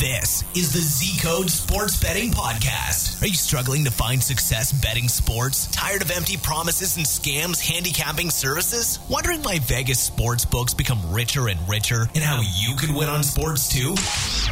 This 0.00 0.44
is 0.56 0.72
the 0.72 0.78
Z 0.78 1.20
Code 1.20 1.50
Sports 1.50 2.00
Betting 2.00 2.30
Podcast. 2.30 3.22
Are 3.22 3.26
you 3.26 3.34
struggling 3.34 3.84
to 3.84 3.90
find 3.90 4.22
success 4.22 4.72
betting 4.72 5.08
sports? 5.08 5.66
Tired 5.72 6.00
of 6.00 6.10
empty 6.10 6.38
promises 6.38 6.96
and 6.96 7.04
scams 7.04 7.60
handicapping 7.60 8.30
services? 8.30 8.98
Wondering 9.10 9.42
why 9.42 9.58
Vegas 9.58 10.00
sports 10.00 10.46
books 10.46 10.72
become 10.72 11.12
richer 11.12 11.48
and 11.48 11.60
richer 11.68 12.08
and 12.14 12.24
how 12.24 12.40
you 12.40 12.76
can 12.76 12.94
win 12.94 13.10
on 13.10 13.22
sports 13.22 13.68
too? 13.68 13.90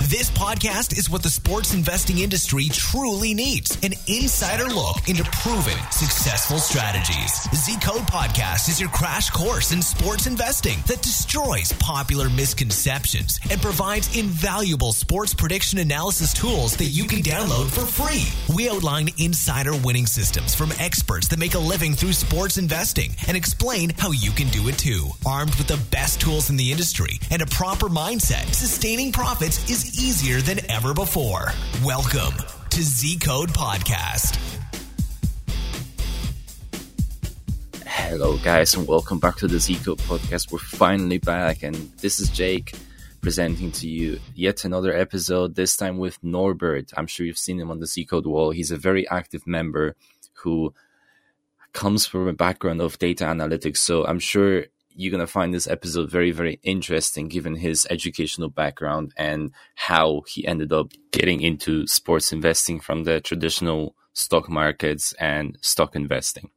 This 0.04 0.30
podcast 0.30 0.98
is 0.98 1.08
what 1.08 1.22
the 1.22 1.30
sports 1.30 1.72
investing 1.72 2.18
industry 2.18 2.64
truly 2.70 3.32
needs 3.32 3.78
an 3.82 3.94
insider 4.06 4.66
look 4.66 5.08
into 5.08 5.24
proven 5.24 5.78
successful 5.90 6.58
strategies. 6.58 7.48
Z 7.54 7.78
Code 7.82 8.06
Podcast 8.06 8.68
is 8.68 8.78
your 8.78 8.90
crash 8.90 9.30
course 9.30 9.72
in 9.72 9.80
sports 9.80 10.26
investing 10.26 10.76
that 10.88 11.00
destroys 11.00 11.72
popular 11.80 12.28
misconceptions 12.28 13.40
and 13.50 13.62
provides 13.62 14.14
invaluable 14.14 14.92
sports 14.92 15.32
prediction 15.38 15.78
analysis 15.78 16.34
tools 16.34 16.76
that 16.76 16.86
you 16.86 17.04
can 17.04 17.20
download 17.20 17.70
for 17.70 17.86
free. 17.86 18.26
We 18.54 18.68
outline 18.68 19.08
insider 19.18 19.70
winning 19.76 20.04
systems 20.04 20.52
from 20.52 20.72
experts 20.80 21.28
that 21.28 21.38
make 21.38 21.54
a 21.54 21.58
living 21.60 21.94
through 21.94 22.12
sports 22.12 22.58
investing 22.58 23.12
and 23.28 23.36
explain 23.36 23.90
how 23.96 24.10
you 24.10 24.32
can 24.32 24.48
do 24.48 24.68
it 24.68 24.76
too. 24.76 25.06
Armed 25.24 25.54
with 25.54 25.68
the 25.68 25.80
best 25.90 26.20
tools 26.20 26.50
in 26.50 26.56
the 26.56 26.72
industry 26.72 27.20
and 27.30 27.40
a 27.40 27.46
proper 27.46 27.86
mindset, 27.86 28.52
sustaining 28.52 29.12
profits 29.12 29.70
is 29.70 29.98
easier 30.02 30.40
than 30.40 30.58
ever 30.70 30.92
before. 30.92 31.52
Welcome 31.84 32.34
to 32.70 32.82
Z 32.82 33.20
Code 33.20 33.50
Podcast. 33.50 34.36
Hello, 37.86 38.38
guys, 38.38 38.74
and 38.74 38.88
welcome 38.88 39.20
back 39.20 39.36
to 39.36 39.46
the 39.46 39.60
Z 39.60 39.76
Code 39.84 39.98
Podcast. 39.98 40.50
We're 40.50 40.58
finally 40.58 41.18
back, 41.18 41.62
and 41.62 41.76
this 42.00 42.18
is 42.18 42.28
Jake 42.28 42.74
presenting 43.20 43.72
to 43.72 43.88
you 43.88 44.20
yet 44.34 44.64
another 44.64 44.92
episode, 44.92 45.54
this 45.54 45.76
time 45.76 45.98
with 45.98 46.22
Norbert. 46.22 46.92
I'm 46.96 47.06
sure 47.06 47.26
you've 47.26 47.38
seen 47.38 47.60
him 47.60 47.70
on 47.70 47.80
the 47.80 47.86
Z 47.86 48.04
Code 48.06 48.26
wall. 48.26 48.50
He's 48.50 48.70
a 48.70 48.76
very 48.76 49.08
active 49.08 49.46
member 49.46 49.96
who 50.34 50.72
comes 51.72 52.06
from 52.06 52.28
a 52.28 52.32
background 52.32 52.80
of 52.80 52.98
data 52.98 53.24
analytics. 53.24 53.78
So 53.78 54.06
I'm 54.06 54.18
sure 54.18 54.64
you're 54.94 55.10
going 55.10 55.20
to 55.20 55.32
find 55.32 55.54
this 55.54 55.68
episode 55.68 56.10
very, 56.10 56.30
very 56.30 56.58
interesting 56.62 57.28
given 57.28 57.54
his 57.54 57.86
educational 57.90 58.48
background 58.48 59.12
and 59.16 59.52
how 59.74 60.22
he 60.26 60.46
ended 60.46 60.72
up 60.72 60.92
getting 61.12 61.40
into 61.40 61.86
sports 61.86 62.32
investing 62.32 62.80
from 62.80 63.04
the 63.04 63.20
traditional 63.20 63.94
stock 64.12 64.48
markets 64.48 65.12
and 65.14 65.56
stock 65.60 65.94
investing. 65.94 66.50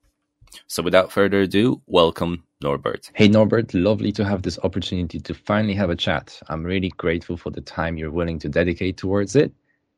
So 0.68 0.82
without 0.82 1.12
further 1.12 1.42
ado, 1.42 1.82
welcome 1.86 2.44
Norbert. 2.62 3.12
Hey 3.14 3.28
Norbert, 3.28 3.74
lovely 3.74 4.12
to 4.14 4.26
have 4.26 4.44
this 4.44 4.60
opportunity 4.64 5.20
to 5.20 5.34
finally 5.34 5.74
have 5.74 5.90
a 5.90 5.96
chat. 5.96 6.40
I'm 6.50 6.64
really 6.64 6.90
grateful 6.90 7.38
for 7.38 7.50
the 7.50 7.62
time 7.62 7.98
you're 7.98 8.12
willing 8.12 8.40
to 8.40 8.50
dedicate 8.50 8.98
towards 8.98 9.36
it. 9.36 9.52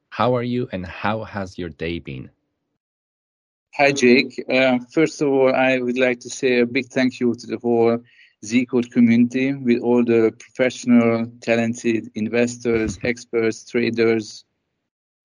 How 0.10 0.36
are 0.36 0.44
you 0.44 0.70
and 0.72 0.86
how 0.86 1.24
has 1.24 1.58
your 1.58 1.70
day 1.70 2.00
been? 2.00 2.30
Hi 3.76 3.92
Jake. 3.92 4.44
Uh, 4.50 4.80
first 4.92 5.22
of 5.22 5.30
all, 5.30 5.54
I 5.54 5.80
would 5.80 5.98
like 5.98 6.20
to 6.22 6.30
say 6.30 6.60
a 6.60 6.66
big 6.66 6.88
thank 6.88 7.20
you 7.20 7.34
to 7.34 7.48
the 7.48 7.58
whole 7.58 8.00
Z-Code 8.46 8.92
community 8.92 9.54
with 9.54 9.82
all 9.82 10.04
the 10.04 10.32
professional, 10.38 11.32
talented 11.42 12.12
investors, 12.14 13.00
experts, 13.04 13.66
traders, 13.66 14.46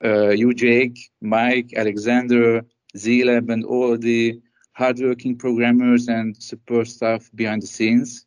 uh, 0.04 0.30
you 0.30 0.54
Jake, 0.54 0.98
Mike, 1.20 1.72
Alexander, 1.76 2.62
Z-Lab 2.96 3.50
and 3.50 3.64
all 3.64 3.98
the 3.98 4.40
hardworking 4.78 5.36
programmers 5.36 6.06
and 6.06 6.40
support 6.40 6.86
staff 6.86 7.28
behind 7.34 7.62
the 7.62 7.66
scenes. 7.66 8.24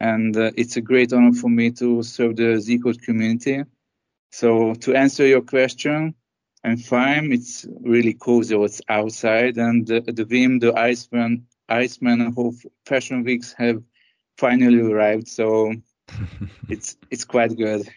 And 0.00 0.34
uh, 0.34 0.50
it's 0.56 0.78
a 0.78 0.80
great 0.80 1.12
honor 1.12 1.34
for 1.34 1.50
me 1.50 1.70
to 1.72 2.02
serve 2.02 2.36
the 2.36 2.58
Z-Code 2.58 3.02
community. 3.02 3.64
So 4.32 4.72
to 4.74 4.94
answer 4.94 5.26
your 5.26 5.42
question, 5.42 6.14
I'm 6.64 6.78
fine. 6.78 7.32
It's 7.32 7.66
really 7.82 8.14
cozy 8.14 8.56
It's 8.64 8.80
outside, 8.88 9.58
and 9.58 9.86
the, 9.86 10.00
the 10.00 10.24
Vim, 10.24 10.58
the 10.58 10.72
Iceman, 10.74 11.46
Iceman, 11.68 12.22
and 12.22 12.34
whole 12.34 12.54
fashion 12.86 13.22
weeks 13.22 13.52
have 13.58 13.82
finally 14.38 14.80
arrived. 14.80 15.28
So 15.28 15.74
it's 16.68 16.96
it's 17.10 17.24
quite 17.24 17.56
good. 17.56 17.88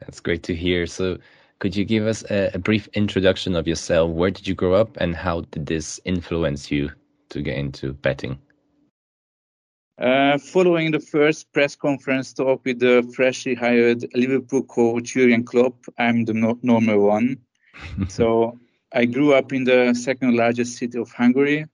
That's 0.00 0.20
great 0.20 0.42
to 0.44 0.54
hear. 0.54 0.86
So 0.86 1.18
could 1.58 1.74
you 1.74 1.84
give 1.84 2.06
us 2.06 2.22
a, 2.30 2.50
a, 2.54 2.58
brief 2.58 2.88
introduction 2.94 3.56
of 3.56 3.66
yourself? 3.66 4.10
Where 4.10 4.30
did 4.30 4.46
you 4.46 4.54
grow 4.54 4.74
up, 4.74 4.96
and 4.98 5.16
how 5.16 5.42
did 5.52 5.66
this 5.66 6.00
influence 6.04 6.70
you 6.70 6.90
to 7.30 7.42
get 7.42 7.56
into 7.56 7.94
betting? 7.94 8.38
Uh, 9.98 10.36
following 10.36 10.90
the 10.90 11.00
first 11.00 11.50
press 11.52 11.74
conference 11.74 12.34
talk 12.34 12.62
with 12.66 12.78
the 12.80 13.02
freshly 13.16 13.54
hired 13.54 14.04
Liverpool 14.14 14.62
coach 14.64 15.14
Jurgen 15.14 15.44
Klopp, 15.44 15.86
I'm 15.98 16.26
the 16.26 16.34
no- 16.34 16.58
normal 16.62 17.06
one. 17.06 17.38
so 18.08 18.58
I 18.92 19.06
grew 19.06 19.32
up 19.32 19.52
in 19.52 19.64
the 19.64 19.94
second 19.94 20.36
largest 20.36 20.76
city 20.76 20.98
of 20.98 21.10
Hungary. 21.10 21.64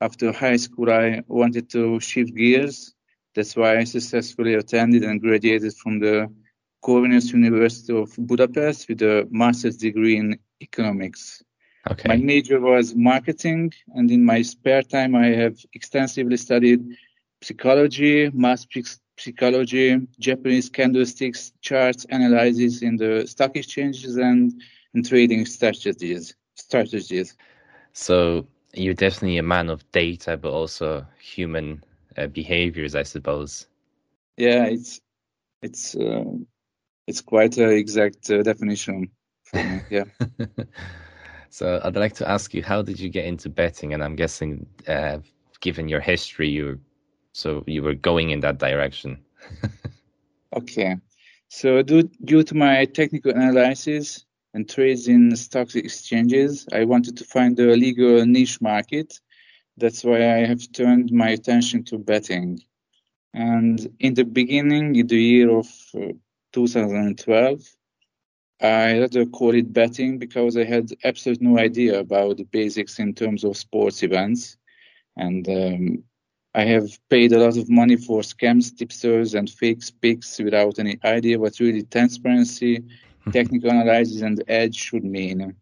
After 0.00 0.32
high 0.32 0.56
school, 0.56 0.90
I 0.90 1.22
wanted 1.28 1.70
to 1.70 2.00
shift 2.00 2.34
gears. 2.34 2.94
That's 3.34 3.54
why 3.54 3.78
I 3.78 3.84
successfully 3.84 4.54
attended 4.54 5.04
and 5.04 5.20
graduated 5.20 5.74
from 5.74 6.00
the 6.00 6.28
Corvinus 6.82 7.32
University 7.32 7.96
of 7.96 8.14
Budapest 8.18 8.88
with 8.88 9.02
a 9.02 9.26
master's 9.30 9.76
degree 9.76 10.16
in 10.16 10.38
economics. 10.60 11.42
Okay. 11.90 12.08
My 12.08 12.16
major 12.16 12.60
was 12.60 12.94
marketing, 12.94 13.72
and 13.94 14.10
in 14.10 14.24
my 14.24 14.42
spare 14.42 14.82
time, 14.82 15.14
I 15.14 15.28
have 15.28 15.58
extensively 15.72 16.36
studied 16.36 16.84
psychology, 17.42 18.30
mass 18.30 18.66
psychology, 19.18 19.98
Japanese 20.18 20.68
candlesticks, 20.68 21.52
charts, 21.60 22.06
analysis 22.10 22.82
in 22.82 22.96
the 22.96 23.26
stock 23.26 23.56
exchanges, 23.56 24.16
and, 24.16 24.52
and 24.94 25.08
trading 25.08 25.46
strategies. 25.46 26.34
Strategies. 26.54 27.36
So 27.92 28.46
you're 28.74 28.94
definitely 28.94 29.38
a 29.38 29.42
man 29.42 29.70
of 29.70 29.90
data, 29.92 30.36
but 30.36 30.52
also 30.52 31.06
human 31.18 31.82
uh, 32.16 32.26
behaviors, 32.26 32.94
I 32.94 33.02
suppose. 33.02 33.66
Yeah, 34.36 34.66
it's 34.66 35.00
it's 35.62 35.94
uh, 35.96 36.24
it's 37.10 37.20
quite 37.20 37.58
an 37.58 37.70
exact 37.70 38.30
uh, 38.30 38.42
definition 38.42 39.10
for 39.42 39.62
me. 39.64 39.80
Yeah. 39.90 40.04
so 41.50 41.80
I'd 41.82 41.96
like 41.96 42.14
to 42.14 42.30
ask 42.30 42.54
you, 42.54 42.62
how 42.62 42.82
did 42.82 43.00
you 43.00 43.10
get 43.10 43.24
into 43.24 43.48
betting? 43.48 43.92
And 43.92 44.02
I'm 44.04 44.14
guessing, 44.14 44.66
uh, 44.86 45.18
given 45.60 45.88
your 45.88 46.00
history, 46.00 46.48
you 46.48 46.80
so 47.32 47.64
you 47.66 47.82
were 47.82 47.94
going 47.94 48.30
in 48.30 48.40
that 48.40 48.58
direction. 48.58 49.18
okay. 50.56 50.96
So 51.48 51.82
due, 51.82 52.08
due 52.24 52.44
to 52.44 52.54
my 52.54 52.84
technical 52.84 53.32
analysis 53.32 54.24
and 54.54 54.68
trades 54.68 55.08
in 55.08 55.34
stock 55.36 55.74
exchanges, 55.74 56.66
I 56.72 56.84
wanted 56.84 57.16
to 57.18 57.24
find 57.24 57.58
a 57.58 57.74
legal 57.86 58.24
niche 58.24 58.60
market. 58.60 59.18
That's 59.76 60.04
why 60.04 60.18
I 60.36 60.46
have 60.46 60.62
turned 60.72 61.10
my 61.12 61.30
attention 61.30 61.84
to 61.84 61.98
betting. 61.98 62.60
And 63.34 63.78
in 63.98 64.14
the 64.14 64.24
beginning, 64.24 64.96
in 64.96 65.06
the 65.06 65.22
year 65.32 65.50
of 65.50 65.68
uh, 65.94 66.12
2012. 66.52 67.62
I 68.62 68.98
rather 68.98 69.24
call 69.24 69.54
it 69.54 69.72
betting 69.72 70.18
because 70.18 70.56
I 70.56 70.64
had 70.64 70.90
absolutely 71.04 71.46
no 71.46 71.58
idea 71.58 71.98
about 71.98 72.36
the 72.36 72.44
basics 72.44 72.98
in 72.98 73.14
terms 73.14 73.42
of 73.42 73.56
sports 73.56 74.02
events. 74.02 74.58
And 75.16 75.48
um, 75.48 76.04
I 76.54 76.64
have 76.64 76.98
paid 77.08 77.32
a 77.32 77.38
lot 77.38 77.56
of 77.56 77.70
money 77.70 77.96
for 77.96 78.20
scams, 78.20 78.76
tipsters, 78.76 79.34
and 79.34 79.48
fake 79.48 79.82
picks 80.02 80.38
without 80.38 80.78
any 80.78 80.98
idea 81.04 81.38
what 81.38 81.60
really 81.60 81.84
transparency, 81.84 82.84
technical 83.32 83.70
analysis, 83.70 84.20
and 84.20 84.42
edge 84.48 84.76
should 84.76 85.04
mean. 85.04 85.54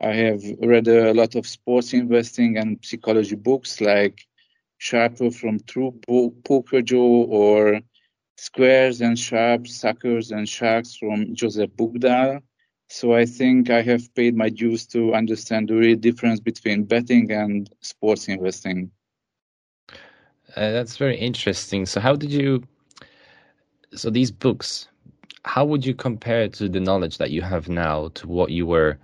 I 0.00 0.12
have 0.12 0.42
read 0.60 0.86
a 0.86 1.12
lot 1.12 1.34
of 1.34 1.46
sports 1.46 1.92
investing 1.92 2.56
and 2.56 2.78
psychology 2.82 3.34
books 3.34 3.80
like 3.80 4.26
Sharper 4.76 5.32
from 5.32 5.58
True 5.60 5.98
Poker 6.44 6.82
Joe 6.82 7.24
or 7.24 7.80
squares 8.38 9.00
and 9.00 9.18
sharps, 9.18 9.74
suckers 9.74 10.30
and 10.30 10.48
sharks 10.48 10.94
from 10.94 11.34
Joseph 11.34 11.70
Buchdahl. 11.72 12.40
So 12.88 13.12
I 13.12 13.26
think 13.26 13.68
I 13.68 13.82
have 13.82 14.14
paid 14.14 14.36
my 14.36 14.48
dues 14.48 14.86
to 14.88 15.12
understand 15.12 15.68
the 15.68 15.74
real 15.74 15.96
difference 15.98 16.38
between 16.38 16.84
betting 16.84 17.32
and 17.32 17.68
sports 17.80 18.28
investing. 18.28 18.92
Uh, 20.56 20.70
that's 20.70 20.96
very 20.96 21.18
interesting. 21.18 21.84
So 21.84 22.00
how 22.00 22.14
did 22.14 22.30
you? 22.30 22.62
So 23.94 24.08
these 24.08 24.30
books, 24.30 24.86
how 25.44 25.64
would 25.64 25.84
you 25.84 25.94
compare 25.94 26.48
to 26.48 26.68
the 26.68 26.80
knowledge 26.80 27.18
that 27.18 27.32
you 27.32 27.42
have 27.42 27.68
now 27.68 28.08
to 28.14 28.28
what 28.28 28.50
you 28.50 28.66
were 28.66 28.98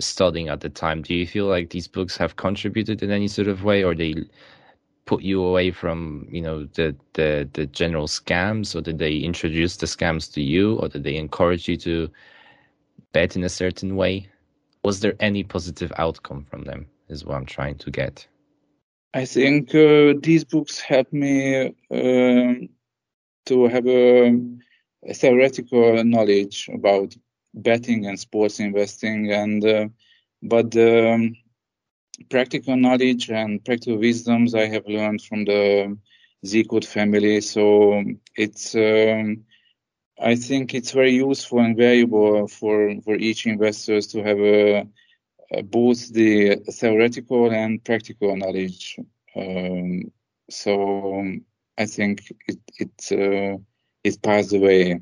studying 0.00 0.48
at 0.48 0.60
the 0.60 0.70
time? 0.70 1.02
Do 1.02 1.14
you 1.14 1.26
feel 1.26 1.46
like 1.46 1.70
these 1.70 1.88
books 1.88 2.16
have 2.16 2.36
contributed 2.36 3.02
in 3.02 3.10
any 3.10 3.28
sort 3.28 3.48
of 3.48 3.64
way, 3.64 3.84
or 3.84 3.94
they 3.94 4.14
put 5.08 5.22
you 5.22 5.42
away 5.42 5.70
from 5.70 6.28
you 6.30 6.42
know 6.42 6.64
the 6.74 6.94
the 7.14 7.48
the 7.54 7.64
general 7.80 8.06
scams 8.06 8.76
or 8.76 8.82
did 8.82 8.98
they 8.98 9.16
introduce 9.16 9.78
the 9.78 9.86
scams 9.86 10.30
to 10.34 10.42
you 10.42 10.76
or 10.80 10.88
did 10.88 11.02
they 11.02 11.16
encourage 11.16 11.66
you 11.66 11.78
to 11.78 12.10
bet 13.14 13.34
in 13.34 13.42
a 13.42 13.48
certain 13.48 13.96
way? 13.96 14.28
Was 14.84 15.00
there 15.00 15.14
any 15.18 15.42
positive 15.42 15.90
outcome 15.96 16.44
from 16.50 16.64
them 16.64 16.86
is 17.08 17.24
what 17.24 17.36
i'm 17.36 17.46
trying 17.46 17.78
to 17.78 17.90
get? 17.90 18.28
I 19.14 19.24
think 19.24 19.74
uh, 19.74 20.12
these 20.22 20.44
books 20.44 20.78
helped 20.78 21.14
me 21.14 21.74
um, 21.90 22.68
to 23.46 23.66
have 23.68 23.86
a, 23.86 24.38
a, 25.10 25.14
theoretical 25.14 26.04
knowledge 26.04 26.68
about 26.78 27.16
betting 27.54 28.04
and 28.04 28.20
sports 28.20 28.60
investing, 28.60 29.32
and 29.32 29.64
uh, 29.64 29.88
but 30.42 30.76
um, 30.76 31.34
practical 32.30 32.76
knowledge 32.76 33.30
and 33.30 33.64
practical 33.64 33.98
wisdoms 33.98 34.54
I 34.54 34.66
have 34.66 34.86
learned 34.86 35.22
from 35.22 35.44
the 35.44 35.96
Zcode 36.44 36.84
family. 36.84 37.40
So 37.40 38.04
it's 38.36 38.74
um, 38.74 39.44
I 40.20 40.34
think 40.34 40.74
it's 40.74 40.92
very 40.92 41.12
useful 41.12 41.60
and 41.60 41.76
valuable 41.76 42.48
for 42.48 42.94
for 43.02 43.14
each 43.16 43.46
investors 43.46 44.06
to 44.08 44.22
have 44.22 44.38
a, 44.38 44.86
a 45.52 45.62
both 45.62 46.12
the 46.12 46.56
theoretical 46.70 47.50
and 47.50 47.82
practical 47.84 48.36
knowledge. 48.36 48.98
Um, 49.36 50.12
so 50.50 51.24
I 51.76 51.86
think 51.86 52.32
it 52.46 52.58
it 52.78 53.12
uh, 53.12 53.58
it 54.04 54.22
passed 54.22 54.52
away. 54.52 55.00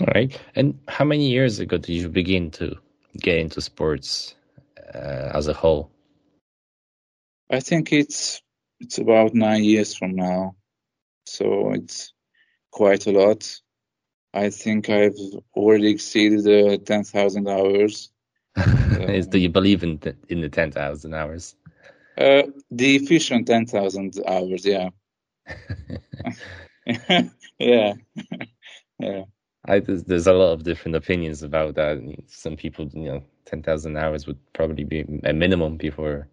All 0.00 0.08
right. 0.14 0.38
And 0.54 0.78
how 0.88 1.04
many 1.04 1.30
years 1.30 1.58
ago 1.58 1.78
did 1.78 1.94
you 1.94 2.08
begin 2.08 2.50
to 2.52 2.76
get 3.18 3.38
into 3.38 3.62
sports 3.62 4.34
uh, 4.94 5.30
as 5.34 5.48
a 5.48 5.52
whole? 5.52 5.90
I 7.50 7.60
think 7.60 7.92
it's 7.92 8.42
it's 8.80 8.98
about 8.98 9.34
nine 9.34 9.64
years 9.64 9.94
from 9.94 10.14
now, 10.16 10.56
so 11.24 11.72
it's 11.72 12.12
quite 12.70 13.06
a 13.06 13.12
lot. 13.12 13.60
I 14.34 14.50
think 14.50 14.90
I've 14.90 15.16
already 15.54 15.90
exceeded 15.90 16.44
the 16.44 16.78
ten 16.84 17.04
thousand 17.04 17.48
hours. 17.48 18.10
uh, 18.56 19.22
do 19.28 19.38
you 19.38 19.48
believe 19.48 19.82
in 19.82 19.98
the, 19.98 20.16
in 20.28 20.40
the 20.40 20.48
ten 20.48 20.72
thousand 20.72 21.14
hours? 21.14 21.56
Uh, 22.18 22.42
the 22.70 22.96
efficient 22.96 23.46
ten 23.46 23.66
thousand 23.66 24.20
hours, 24.26 24.64
yeah. 24.64 24.90
yeah, 27.58 27.94
yeah. 28.98 29.24
I, 29.68 29.80
there's, 29.80 30.26
a 30.26 30.32
lot 30.32 30.52
of 30.52 30.62
different 30.62 30.96
opinions 30.96 31.42
about 31.42 31.74
that. 31.74 31.98
Some 32.28 32.56
people, 32.56 32.88
you 32.94 33.04
know, 33.04 33.24
ten 33.46 33.62
thousand 33.62 33.96
hours 33.96 34.26
would 34.26 34.38
probably 34.52 34.84
be 34.84 35.04
a 35.24 35.32
minimum 35.32 35.76
before 35.76 36.28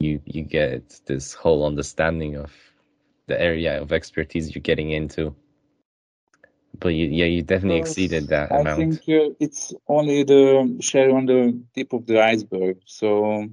you 0.00 0.20
you 0.24 0.42
get 0.42 1.00
this 1.06 1.34
whole 1.34 1.66
understanding 1.66 2.36
of 2.36 2.52
the 3.26 3.40
area 3.40 3.80
of 3.80 3.92
expertise 3.92 4.54
you're 4.54 4.62
getting 4.62 4.90
into. 4.90 5.34
But 6.78 6.88
you, 6.88 7.06
yeah, 7.06 7.26
you 7.26 7.42
definitely 7.42 7.78
exceeded 7.78 8.28
that 8.28 8.50
I 8.52 8.60
amount. 8.60 8.68
I 8.68 8.74
think 8.74 8.94
uh, 9.08 9.34
it's 9.40 9.72
only 9.88 10.24
the 10.24 10.76
share 10.80 11.14
on 11.14 11.26
the 11.26 11.60
tip 11.74 11.92
of 11.92 12.06
the 12.06 12.20
iceberg. 12.20 12.78
So 12.84 13.48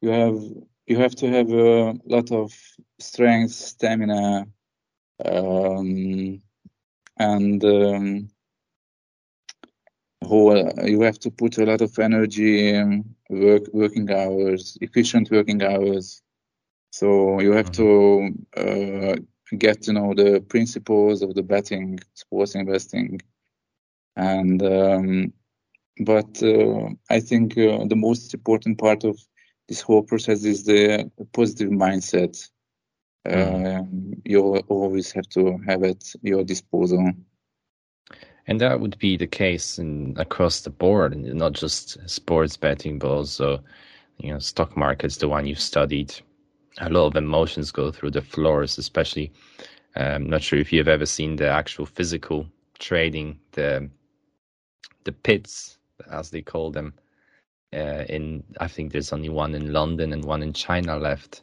you 0.00 0.10
have 0.10 0.40
you 0.86 0.96
have 0.98 1.14
to 1.16 1.28
have 1.28 1.50
a 1.50 1.94
lot 2.04 2.30
of 2.32 2.52
strength, 2.98 3.52
stamina, 3.52 4.46
um, 5.24 6.42
and 7.18 7.64
um, 7.64 8.28
whole 10.24 10.56
you 10.84 11.00
have 11.02 11.18
to 11.20 11.30
put 11.30 11.58
a 11.58 11.64
lot 11.64 11.80
of 11.80 11.98
energy 11.98 12.82
work 13.30 13.64
working 13.72 14.10
hours 14.10 14.76
efficient 14.80 15.30
working 15.30 15.62
hours. 15.62 16.22
So 16.92 17.40
you 17.40 17.52
have 17.52 17.70
to 17.72 18.30
uh, 18.56 19.16
get 19.58 19.82
to 19.82 19.92
know 19.92 20.14
the 20.14 20.40
principles 20.48 21.22
of 21.22 21.34
the 21.34 21.42
betting 21.42 21.98
sports 22.14 22.54
investing. 22.54 23.20
And 24.16 24.62
um, 24.62 25.32
but 26.04 26.42
uh, 26.42 26.88
i 27.10 27.20
think 27.20 27.56
uh, 27.58 27.84
the 27.86 27.96
most 27.96 28.34
important 28.34 28.78
part 28.78 29.04
of 29.04 29.18
this 29.68 29.80
whole 29.80 30.02
process 30.02 30.44
is 30.44 30.64
the 30.64 31.10
positive 31.32 31.70
mindset. 31.70 32.36
Mm. 33.26 34.20
you 34.24 34.40
always 34.68 35.12
have 35.12 35.28
to 35.28 35.58
have 35.66 35.82
at 35.84 36.02
your 36.22 36.42
disposal 36.42 37.12
and 38.46 38.60
that 38.60 38.80
would 38.80 38.98
be 38.98 39.16
the 39.16 39.26
case 39.26 39.78
in 39.78 40.14
across 40.18 40.60
the 40.60 40.70
board, 40.70 41.16
not 41.16 41.52
just 41.52 41.98
sports 42.08 42.56
betting, 42.56 42.98
but 42.98 43.10
also, 43.10 43.62
you 44.18 44.32
know, 44.32 44.38
stock 44.38 44.76
markets, 44.76 45.18
the 45.18 45.28
one 45.28 45.46
you've 45.46 45.60
studied. 45.60 46.14
A 46.78 46.90
lot 46.90 47.06
of 47.06 47.16
emotions 47.16 47.70
go 47.70 47.90
through 47.90 48.12
the 48.12 48.22
floors, 48.22 48.78
especially. 48.78 49.32
I'm 49.96 50.22
um, 50.22 50.30
not 50.30 50.42
sure 50.42 50.58
if 50.58 50.72
you've 50.72 50.88
ever 50.88 51.06
seen 51.06 51.36
the 51.36 51.48
actual 51.48 51.84
physical 51.84 52.46
trading, 52.78 53.38
the 53.52 53.90
the 55.04 55.12
pits, 55.12 55.78
as 56.10 56.30
they 56.30 56.42
call 56.42 56.70
them. 56.70 56.94
Uh, 57.72 58.04
in 58.08 58.42
I 58.60 58.68
think 58.68 58.92
there's 58.92 59.12
only 59.12 59.28
one 59.28 59.54
in 59.54 59.72
London 59.72 60.12
and 60.12 60.24
one 60.24 60.42
in 60.42 60.52
China 60.52 60.96
left. 60.96 61.42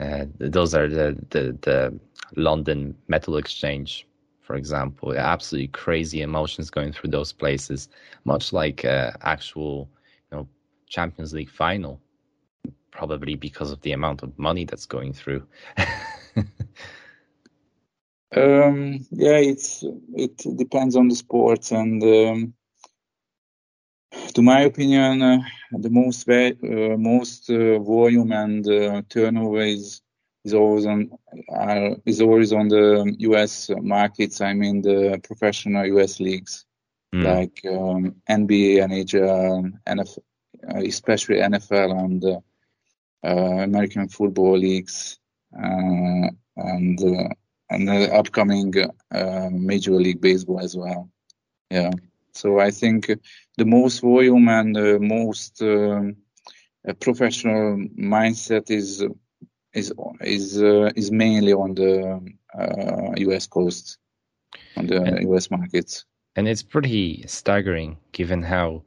Uh, 0.00 0.24
those 0.38 0.74
are 0.74 0.88
the, 0.88 1.16
the 1.30 1.58
the 1.62 2.00
London 2.36 2.96
Metal 3.08 3.36
Exchange 3.36 4.06
for 4.42 4.56
example. 4.56 5.16
Absolutely 5.16 5.68
crazy 5.68 6.20
emotions 6.22 6.70
going 6.70 6.92
through 6.92 7.10
those 7.10 7.32
places, 7.32 7.88
much 8.24 8.52
like 8.52 8.84
uh, 8.84 9.12
actual, 9.22 9.88
you 10.30 10.36
know, 10.36 10.48
Champions 10.88 11.32
League 11.32 11.50
final, 11.50 12.00
probably 12.90 13.34
because 13.34 13.70
of 13.70 13.80
the 13.80 13.92
amount 13.92 14.22
of 14.22 14.38
money 14.38 14.64
that's 14.64 14.86
going 14.86 15.12
through. 15.12 15.46
um, 18.36 19.06
yeah, 19.10 19.38
it's 19.38 19.84
it 20.14 20.36
depends 20.56 20.96
on 20.96 21.08
the 21.08 21.14
sport, 21.14 21.70
and 21.72 22.02
um, 22.02 22.54
to 24.34 24.42
my 24.42 24.60
opinion, 24.60 25.22
uh, 25.22 25.38
the 25.72 25.90
most 25.90 26.28
uh, 26.28 26.52
most 26.98 27.48
uh, 27.50 27.78
volume 27.78 28.32
and 28.32 28.66
uh, 28.68 29.02
turnover 29.08 29.60
is 29.62 30.02
is 30.44 30.54
always 30.54 30.86
on 30.86 31.10
uh, 31.54 31.90
is 32.04 32.20
always 32.20 32.52
on 32.52 32.68
the 32.68 33.14
U.S. 33.18 33.70
markets. 33.80 34.40
I 34.40 34.54
mean 34.54 34.82
the 34.82 35.20
professional 35.22 35.86
U.S. 35.86 36.20
leagues 36.20 36.66
mm. 37.14 37.24
like 37.24 37.60
um, 37.66 38.16
NBA, 38.28 38.78
NHL, 38.88 39.72
NFL, 39.86 40.86
especially 40.86 41.36
NFL 41.36 41.98
and 42.04 42.24
uh, 42.24 42.40
uh, 43.24 43.62
American 43.62 44.08
football 44.08 44.58
leagues, 44.58 45.18
uh, 45.56 46.28
and 46.56 47.02
uh, 47.02 47.28
and 47.70 47.88
the 47.88 48.12
upcoming 48.12 48.74
uh, 49.14 49.48
Major 49.50 49.92
League 49.92 50.20
Baseball 50.20 50.60
as 50.60 50.76
well. 50.76 51.10
Yeah. 51.70 51.90
So 52.34 52.58
I 52.58 52.70
think 52.70 53.10
the 53.58 53.64
most 53.64 54.00
volume 54.00 54.48
and 54.48 54.74
the 54.74 54.98
most 54.98 55.60
um, 55.62 56.16
professional 57.00 57.76
mindset 57.98 58.70
is 58.70 59.04
is 59.74 59.92
is 60.20 60.62
uh, 60.62 60.90
is 60.96 61.10
mainly 61.10 61.52
on 61.52 61.74
the 61.74 62.20
uh, 62.58 63.12
U.S. 63.16 63.46
coast, 63.46 63.98
on 64.76 64.86
the 64.86 65.02
and, 65.02 65.22
U.S. 65.22 65.50
markets. 65.50 66.04
And 66.36 66.48
it's 66.48 66.62
pretty 66.62 67.24
staggering, 67.26 67.98
given 68.12 68.42
how 68.42 68.82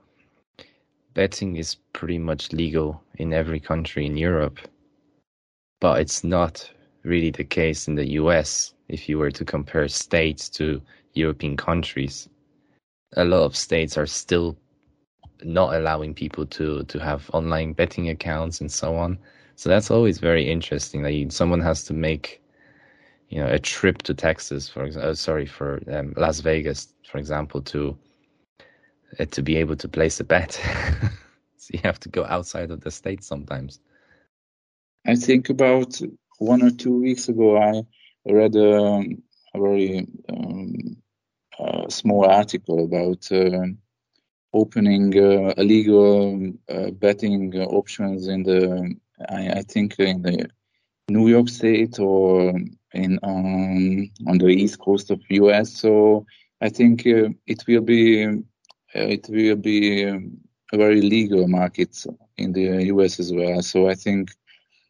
betting 1.13 1.56
is 1.56 1.77
pretty 1.94 2.18
much 2.18 2.51
legal 2.51 3.01
in 3.15 3.34
every 3.34 3.60
country 3.60 4.06
in 4.06 4.18
Europe, 4.18 4.60
but 5.80 6.00
it's 6.01 6.24
not 6.24 6.70
really 7.04 7.32
the 7.32 7.44
case 7.44 7.88
in 7.88 7.96
the 7.96 8.12
U.S. 8.22 8.74
If 8.88 9.08
you 9.08 9.18
were 9.18 9.32
to 9.32 9.46
compare 9.46 9.88
states 9.88 10.50
to 10.50 10.82
European 11.13 11.56
countries, 11.58 12.30
a 13.15 13.25
lot 13.25 13.46
of 13.46 13.56
states 13.56 13.98
are 13.98 14.06
still 14.06 14.58
not 15.44 15.75
allowing 15.75 16.13
people 16.13 16.46
to 16.46 16.84
to 16.84 17.00
have 17.00 17.30
online 17.34 17.74
betting 17.74 18.10
accounts 18.10 18.62
and 18.62 18.72
so 18.72 18.96
on. 18.96 19.18
So 19.56 19.70
that's 19.70 19.90
always 19.90 20.20
very 20.20 20.50
interesting 20.50 21.04
that 21.04 21.14
you, 21.14 21.30
someone 21.30 21.62
has 21.62 21.84
to 21.86 21.94
make, 21.94 22.42
you 23.30 23.40
know, 23.40 23.48
a 23.48 23.60
trip 23.60 24.02
to 24.04 24.14
Texas, 24.14 24.70
for 24.70 24.84
uh, 24.84 25.14
sorry, 25.14 25.46
for 25.46 25.82
um, 25.92 26.14
Las 26.18 26.42
Vegas, 26.42 26.94
for 27.10 27.18
example, 27.18 27.62
to 27.62 27.98
uh, 29.20 29.26
to 29.26 29.42
be 29.42 29.56
able 29.56 29.76
to 29.78 29.88
place 29.88 30.20
a 30.20 30.24
bet. 30.24 30.54
so 31.58 31.70
you 31.74 31.80
have 31.84 32.00
to 32.02 32.10
go 32.10 32.26
outside 32.26 32.72
of 32.72 32.82
the 32.82 32.92
state 32.92 33.24
sometimes. 33.24 33.80
I 35.08 35.16
think 35.16 35.50
about 35.50 36.02
one 36.40 36.62
or 36.64 36.72
two 36.72 37.02
weeks 37.02 37.30
ago, 37.30 37.58
I 37.58 37.84
read 38.26 38.56
um, 38.56 39.22
a 39.54 39.60
very 39.60 40.08
um, 40.30 40.98
uh, 41.60 41.88
small 41.90 42.26
article 42.26 42.84
about 42.84 43.32
uh, 43.32 43.68
opening 44.54 45.18
uh, 45.18 45.54
illegal 45.58 46.52
uh, 46.70 46.92
betting 46.92 47.56
options 47.56 48.28
in 48.28 48.44
the 48.44 48.96
I, 49.30 49.50
I 49.50 49.62
think 49.62 50.00
in 50.00 50.22
the 50.22 50.50
New 51.10 51.28
York 51.28 51.50
State 51.50 52.00
or 52.00 52.54
in 52.94 53.20
um, 53.24 54.10
on 54.28 54.38
the 54.38 54.48
east 54.48 54.80
coast 54.80 55.12
of 55.12 55.22
US. 55.30 55.72
So 55.72 56.26
I 56.62 56.70
think 56.70 57.06
uh, 57.06 57.30
it 57.46 57.64
will 57.68 57.82
be 57.82 58.26
uh, 58.26 58.34
it 58.94 59.28
will 59.30 59.58
be 59.58 60.04
a 60.04 60.20
very 60.74 61.02
legal 61.02 61.48
market 61.48 62.06
in 62.38 62.54
the 62.54 62.86
US 62.86 63.20
as 63.20 63.32
well. 63.32 63.62
So 63.62 63.90
I 63.90 63.96
think 63.96 64.32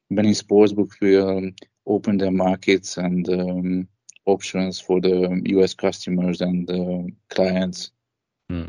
many 0.10 0.32
sportsbooks 0.32 1.02
will 1.02 1.52
open 1.88 2.18
their 2.18 2.32
markets 2.32 2.98
and 2.98 3.28
um, 3.30 3.88
options 4.26 4.80
for 4.80 5.02
the 5.02 5.42
US 5.46 5.74
customers 5.74 6.42
and 6.42 6.70
uh, 6.70 7.04
clients. 7.30 7.92
Hmm. 8.50 8.68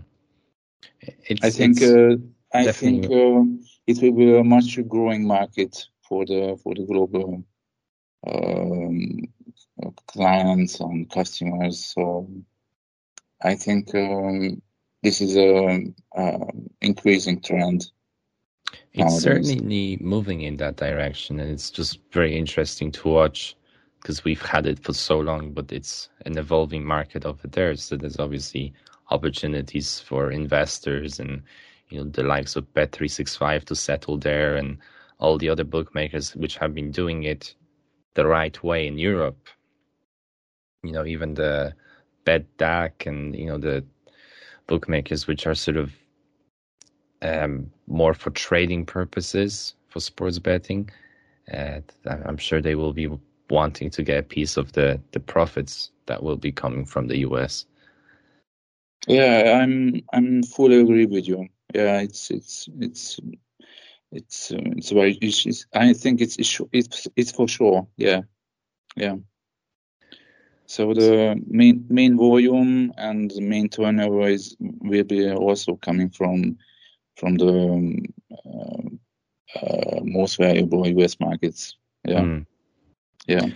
I 1.43 1.51
think 1.51 1.83
uh, 1.83 2.17
I 2.53 2.73
think 2.73 3.07
uh, 3.07 3.45
it 3.87 4.03
will 4.03 4.13
be 4.13 4.37
a 4.37 4.45
much 4.45 4.79
growing 4.89 5.27
market 5.27 5.87
for 6.09 6.25
the 6.25 6.59
for 6.63 6.75
the 6.75 6.85
global 6.85 7.45
um, 8.27 9.21
clients 10.07 10.81
and 10.81 11.11
customers. 11.11 11.85
So 11.85 12.29
I 13.43 13.55
think 13.55 13.95
um, 13.95 14.63
this 15.03 15.21
is 15.21 15.37
a, 15.37 15.85
a 16.17 16.39
increasing 16.81 17.41
trend. 17.41 17.91
It's 18.93 19.23
certainly 19.23 19.99
moving 20.01 20.41
in 20.43 20.57
that 20.57 20.77
direction, 20.77 21.39
and 21.39 21.51
it's 21.51 21.71
just 21.71 22.01
very 22.13 22.37
interesting 22.37 22.91
to 22.93 23.09
watch 23.09 23.57
because 24.01 24.25
we've 24.25 24.43
had 24.43 24.67
it 24.67 24.79
for 24.79 24.93
so 24.93 25.19
long, 25.19 25.53
but 25.53 25.71
it's 25.73 26.09
an 26.25 26.39
evolving 26.39 26.85
market 26.85 27.25
over 27.25 27.47
there. 27.49 27.75
So 27.77 27.97
there's 27.97 28.19
obviously 28.19 28.73
opportunities 29.11 30.01
for 30.01 30.31
investors 30.31 31.21
and 31.21 31.43
you 31.89 31.99
know 31.99 32.11
the 32.11 32.23
likes 32.23 32.57
of 32.57 32.73
Bet365 32.75 33.65
to 33.65 33.77
settle 33.77 34.19
there 34.19 34.57
and 34.57 34.79
all 35.19 35.39
the 35.39 35.49
other 35.49 35.65
bookmakers 35.65 36.35
which 36.37 36.57
have 36.57 36.75
been 36.75 36.91
doing 36.91 37.25
it 37.25 37.55
the 38.15 38.27
right 38.27 38.63
way 38.63 38.87
in 38.87 38.99
Europe. 38.99 39.49
You 40.83 40.93
know, 40.93 41.07
even 41.07 41.35
the 41.35 41.75
Betdaq 42.25 43.07
and 43.07 43.35
you 43.37 43.47
know 43.47 43.59
the 43.59 43.85
bookmakers 44.67 45.27
which 45.27 45.47
are 45.47 45.55
sort 45.55 45.77
of 45.77 45.93
um, 47.23 47.71
more 47.87 48.15
for 48.15 48.31
trading 48.31 48.85
purposes 48.85 49.75
for 49.89 50.01
sports 50.01 50.39
betting. 50.39 50.91
Uh, 51.53 51.81
I'm 52.07 52.37
sure 52.37 52.61
they 52.61 52.75
will 52.75 52.93
be 52.93 53.09
wanting 53.49 53.91
to 53.91 54.03
get 54.03 54.19
a 54.19 54.23
piece 54.23 54.57
of 54.57 54.73
the 54.73 55.01
the 55.13 55.21
profits 55.21 55.91
that 56.07 56.23
will 56.23 56.37
be 56.37 56.53
coming 56.53 56.85
from 56.85 57.07
the 57.07 57.19
US. 57.19 57.67
Yeah, 59.07 59.61
I'm 59.63 60.03
I'm 60.13 60.43
fully 60.43 60.81
agree 60.81 61.07
with 61.07 61.29
you. 61.29 61.49
Yeah, 61.75 62.01
it's 62.01 62.31
it's 62.31 62.69
it's 62.79 63.21
it's 64.13 64.53
uh, 64.53 64.59
it's 64.77 64.91
very 64.91 65.19
it's, 65.21 65.67
I 65.75 65.93
think 65.93 66.21
it's 66.21 66.37
it's 66.73 67.09
it's 67.17 67.33
for 67.33 67.49
sure. 67.49 67.87
Yeah, 67.97 68.23
yeah. 68.97 69.17
So 70.67 70.95
the 70.95 71.41
main 71.47 71.85
main 71.89 72.17
volume 72.17 72.93
and 72.97 73.31
the 73.31 73.41
main 73.41 73.69
turnover 73.69 74.29
is 74.29 74.57
will 74.61 75.05
be 75.05 75.31
also 75.31 75.77
coming 75.77 76.11
from 76.11 76.59
from 77.17 77.37
the 77.37 77.49
um, 77.49 78.07
uh, 78.45 79.59
uh, 79.59 80.01
most 80.03 80.39
valuable 80.39 80.87
US 80.87 81.19
markets. 81.21 81.77
Yeah, 82.05 82.21
mm. 82.21 82.47
yeah. 83.27 83.47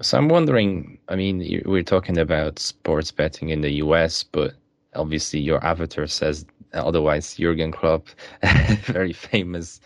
So 0.00 0.18
I'm 0.18 0.28
wondering. 0.28 0.98
I 1.08 1.16
mean, 1.16 1.62
we're 1.66 1.82
talking 1.82 2.18
about 2.18 2.58
sports 2.58 3.10
betting 3.10 3.50
in 3.50 3.60
the 3.60 3.72
US, 3.84 4.22
but 4.22 4.54
obviously 4.94 5.40
your 5.40 5.64
avatar 5.64 6.06
says 6.06 6.46
otherwise. 6.74 7.34
Jurgen 7.34 7.72
Klopp, 7.72 8.08
very 8.82 9.12
famous, 9.12 9.80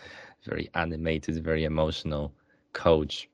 very 0.45 0.69
animated, 0.75 1.43
very 1.43 1.63
emotional 1.63 2.33
coach. 2.73 3.29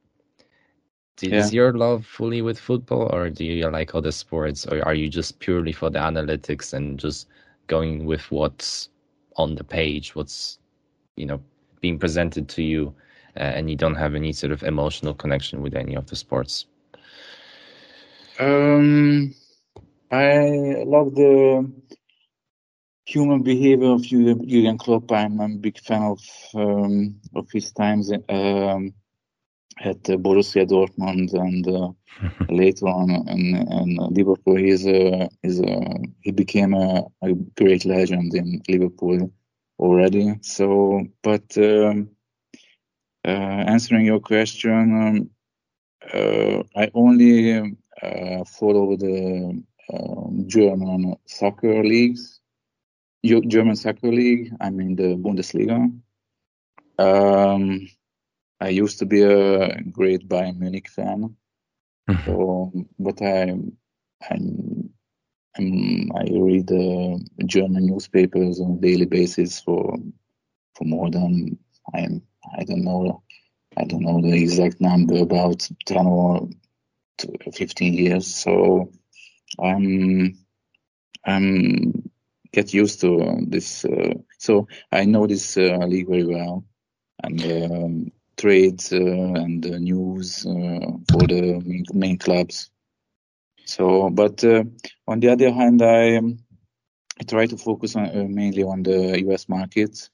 Is 1.21 1.53
yeah. 1.53 1.61
your 1.61 1.73
love 1.73 2.05
fully 2.05 2.41
with 2.41 2.59
football, 2.59 3.09
or 3.13 3.29
do 3.29 3.45
you 3.45 3.69
like 3.69 3.95
other 3.95 4.11
sports, 4.11 4.65
or 4.65 4.83
are 4.85 4.93
you 4.93 5.07
just 5.07 5.39
purely 5.39 5.71
for 5.71 5.89
the 5.89 5.99
analytics 5.99 6.73
and 6.73 6.99
just 6.99 7.27
going 7.67 8.05
with 8.05 8.29
what's 8.31 8.89
on 9.37 9.55
the 9.55 9.63
page, 9.63 10.13
what's 10.13 10.59
you 11.15 11.25
know 11.25 11.41
being 11.79 11.97
presented 11.97 12.49
to 12.49 12.63
you, 12.63 12.93
uh, 13.37 13.39
and 13.39 13.69
you 13.69 13.77
don't 13.77 13.95
have 13.95 14.13
any 14.13 14.33
sort 14.33 14.51
of 14.51 14.61
emotional 14.63 15.13
connection 15.13 15.61
with 15.61 15.73
any 15.73 15.95
of 15.95 16.05
the 16.07 16.17
sports? 16.17 16.65
Um, 18.37 19.33
I 20.11 20.83
love 20.85 21.15
the 21.15 21.71
human 23.05 23.43
behavior 23.43 23.91
of 23.91 24.01
Jurgen 24.01 24.77
Klopp. 24.77 25.11
I'm 25.11 25.39
a 25.39 25.49
big 25.49 25.79
fan 25.79 26.03
of 26.03 26.19
um, 26.53 27.19
of 27.35 27.49
his 27.51 27.71
times. 27.71 28.11
Um, 28.29 28.93
at 29.79 30.03
Borussia 30.03 30.65
Dortmund 30.65 31.33
and 31.33 31.67
uh, 31.67 31.89
later 32.49 32.87
on 32.87 33.09
in, 33.27 33.55
in 33.55 33.97
Liverpool. 34.11 34.55
He's 34.55 34.87
a, 34.87 35.29
he's 35.41 35.59
a, 35.59 35.97
he 36.21 36.31
became 36.31 36.73
a, 36.73 37.03
a, 37.21 37.33
great 37.57 37.85
legend 37.85 38.33
in 38.35 38.61
Liverpool 38.69 39.31
already. 39.79 40.35
So, 40.41 41.05
but 41.21 41.57
um, 41.57 42.09
uh, 43.25 43.29
answering 43.67 44.05
your 44.05 44.19
question, 44.19 44.71
um, 44.71 45.29
uh, 46.13 46.63
I 46.75 46.91
only 46.93 47.59
uh, 48.01 48.43
follow 48.45 48.95
the 48.95 49.61
um, 49.93 50.43
German 50.47 51.15
soccer 51.25 51.83
leagues, 51.83 52.39
German 53.25 53.75
soccer 53.75 54.11
league. 54.11 54.53
I 54.59 54.69
mean 54.69 54.95
the 54.95 55.15
Bundesliga. 55.15 55.91
Um, 56.97 57.87
I 58.59 58.69
used 58.69 58.99
to 58.99 59.05
be 59.05 59.21
a 59.21 59.81
great 59.81 60.27
Bayern 60.29 60.59
Munich 60.59 60.89
fan, 60.89 61.35
mm-hmm. 62.09 62.25
so 62.25 62.71
but 62.97 63.21
I 63.21 63.55
I'm, 64.29 64.89
I'm 65.57 66.11
i 66.15 66.23
read 66.31 66.71
uh, 66.71 67.17
German 67.45 67.87
newspapers 67.87 68.59
on 68.59 68.77
a 68.77 68.81
daily 68.81 69.05
basis 69.05 69.59
for 69.59 69.97
for 70.75 70.85
more 70.85 71.11
than 71.11 71.57
I'm 71.93 72.21
I 72.57 72.63
don't 72.63 72.83
know 72.83 73.23
I 73.77 73.83
don't 73.83 74.03
know 74.03 74.21
the 74.21 74.33
exact 74.33 74.79
number 74.79 75.17
about 75.17 75.67
10 75.85 76.07
or 76.07 76.49
15 77.53 77.93
years. 77.93 78.27
So 78.27 78.91
I'm 79.59 80.37
I'm 81.25 82.04
get 82.55 82.73
used 82.73 83.01
to 83.01 83.37
this. 83.47 83.83
Uh, 83.85 84.13
so 84.39 84.67
I 84.91 85.03
know 85.05 85.27
this 85.27 85.57
uh, 85.57 85.85
league 85.87 86.07
very 86.07 86.25
well, 86.25 86.63
and 87.21 87.39
um, 87.43 88.11
trades 88.37 88.93
uh, 88.93 89.43
and 89.43 89.61
news 89.81 90.43
for 90.43 91.27
the 91.27 91.61
main, 91.65 91.85
main, 91.93 92.17
clubs. 92.17 92.71
So, 93.65 94.09
but 94.09 94.43
on 95.07 95.19
the 95.19 95.29
other 95.29 95.51
hand, 95.51 95.81
I, 95.81 96.15
um, 96.15 96.37
I 97.19 97.23
try 97.23 97.45
to 97.45 97.57
focus 97.57 97.95
on, 97.95 98.33
mainly 98.33 98.63
on 98.63 98.83
the 98.83 99.19
U.S. 99.25 99.49
markets, 99.49 100.09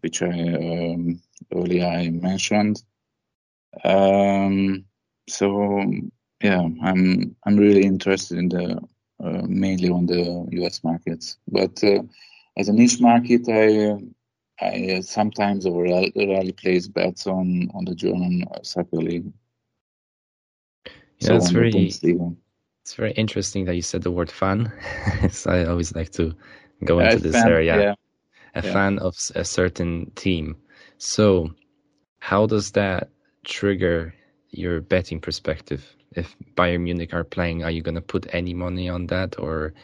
which 0.00 0.22
I 0.22 0.30
um, 0.30 1.20
earlier 1.54 1.86
I 1.86 2.10
mentioned. 2.10 2.82
Um, 3.84 4.84
so 5.28 5.84
yeah, 6.42 6.68
I'm 6.82 7.36
I'm 7.44 7.56
really 7.56 7.82
interested 7.82 8.38
in 8.38 8.48
the 8.48 8.80
mainly 9.20 9.88
on 9.88 10.06
the 10.06 10.46
U.S. 10.52 10.82
markets, 10.84 11.38
but 11.48 11.82
uh, 11.82 12.02
as 12.56 12.68
a 12.68 12.72
niche 12.72 13.00
market, 13.00 13.48
I 13.48 13.98
I 14.60 14.96
uh, 14.98 15.02
sometimes 15.02 15.66
or 15.66 15.82
rarely 15.82 16.52
place 16.52 16.86
bets 16.86 17.26
on 17.26 17.70
on 17.74 17.84
the 17.84 17.94
German 17.94 18.44
soccer 18.62 18.96
league. 18.96 19.32
Yeah, 21.18 21.28
so 21.28 21.36
it's 21.36 21.50
very 21.50 21.72
it's 22.84 22.94
very 22.94 23.12
interesting 23.12 23.64
that 23.64 23.74
you 23.74 23.82
said 23.82 24.02
the 24.02 24.10
word 24.10 24.30
fan. 24.30 24.70
so 25.30 25.50
I 25.50 25.64
always 25.64 25.94
like 25.94 26.12
to 26.12 26.34
go 26.84 27.00
into 27.00 27.18
this 27.18 27.32
fan, 27.32 27.48
area. 27.48 27.80
Yeah. 27.80 27.94
A 28.54 28.64
yeah. 28.64 28.72
fan 28.72 28.98
of 28.98 29.16
a 29.34 29.44
certain 29.44 30.12
team. 30.14 30.56
So, 30.98 31.50
how 32.18 32.46
does 32.46 32.72
that 32.72 33.08
trigger 33.44 34.14
your 34.50 34.80
betting 34.80 35.18
perspective? 35.18 35.96
If 36.16 36.36
Bayern 36.56 36.82
Munich 36.82 37.12
are 37.12 37.24
playing, 37.24 37.64
are 37.64 37.70
you 37.70 37.82
going 37.82 37.94
to 37.96 38.00
put 38.00 38.26
any 38.32 38.54
money 38.54 38.88
on 38.88 39.06
that, 39.08 39.38
or 39.38 39.66
are 39.66 39.74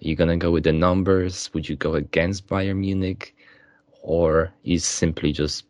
you 0.00 0.14
going 0.16 0.30
to 0.30 0.36
go 0.36 0.50
with 0.50 0.64
the 0.64 0.72
numbers? 0.72 1.50
Would 1.54 1.68
you 1.68 1.76
go 1.76 1.94
against 1.94 2.46
Bayern 2.46 2.78
Munich? 2.78 3.34
or 4.04 4.52
you 4.62 4.78
simply 4.78 5.32
just 5.32 5.64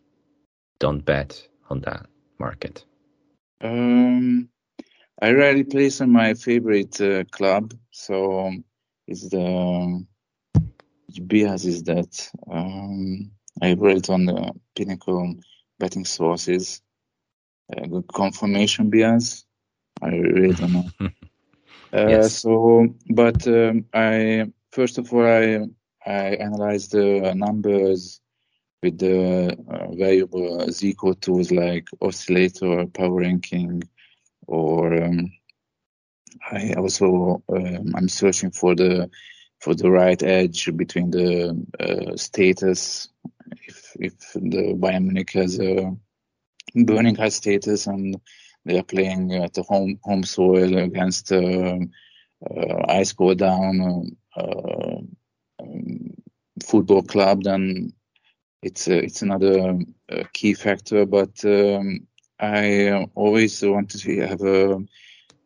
don't 0.80 1.04
bet 1.04 1.48
on 1.70 1.80
that 1.82 2.06
market? 2.38 2.84
Um, 3.60 4.48
I 5.22 5.30
rarely 5.30 5.64
place 5.64 6.00
on 6.00 6.10
my 6.10 6.34
favorite 6.34 7.00
uh, 7.00 7.24
club, 7.30 7.72
so 7.92 8.52
it's 9.06 9.28
the 9.28 10.04
Bias 11.22 11.64
is 11.64 11.84
that 11.84 12.28
um, 12.50 13.30
I 13.62 13.74
read 13.74 14.10
on 14.10 14.26
the 14.26 14.52
Pinnacle 14.74 15.36
betting 15.78 16.04
sources. 16.04 16.82
Uh, 17.74 17.86
the 17.86 18.02
confirmation 18.12 18.90
bias. 18.90 19.46
I 20.02 20.08
read 20.08 20.60
on. 20.60 20.92
uh, 21.00 21.10
yes. 21.92 22.38
So, 22.38 22.94
but 23.10 23.46
um, 23.46 23.86
I 23.92 24.46
first 24.72 24.98
of 24.98 25.12
all 25.12 25.26
I 25.26 25.66
I 26.06 26.34
analyze 26.36 26.88
the 26.88 27.32
numbers 27.34 28.20
with 28.82 28.98
the 28.98 29.56
uh, 29.68 29.94
variable 29.94 30.66
Zcode 30.66 31.20
tools 31.20 31.50
like 31.50 31.88
oscillator, 32.02 32.86
power 32.86 33.20
ranking, 33.20 33.82
or 34.46 35.02
um, 35.02 35.32
I 36.50 36.74
also 36.74 37.42
um, 37.48 37.94
I'm 37.96 38.08
searching 38.08 38.50
for 38.50 38.74
the 38.74 39.10
for 39.60 39.74
the 39.74 39.90
right 39.90 40.22
edge 40.22 40.68
between 40.76 41.10
the 41.10 41.66
uh, 41.80 42.16
status. 42.16 43.08
If 43.66 43.96
if 43.98 44.32
the 44.34 44.74
Bayern 44.74 45.04
Munich 45.04 45.30
has 45.32 45.58
a 45.58 45.96
burning 46.74 47.14
high 47.14 47.30
status 47.30 47.86
and 47.86 48.20
they 48.64 48.78
are 48.78 48.82
playing 48.84 49.32
at 49.34 49.54
the 49.54 49.62
home 49.62 49.98
home 50.04 50.24
soil 50.24 50.78
against 50.78 51.32
uh, 51.32 51.78
uh, 52.50 52.84
ice 52.88 53.12
go 53.12 53.34
down 53.34 54.16
uh, 54.36 54.96
um, 55.60 56.14
football 56.62 57.02
club, 57.02 57.42
then 57.44 57.92
it's 58.62 58.88
uh, 58.88 58.94
it's 58.94 59.22
another 59.22 59.78
uh, 60.10 60.22
key 60.32 60.54
factor. 60.54 61.06
But 61.06 61.44
um, 61.44 62.06
I 62.40 63.06
always 63.14 63.62
want 63.62 63.90
to 63.90 64.20
have 64.26 64.42
a, 64.42 64.78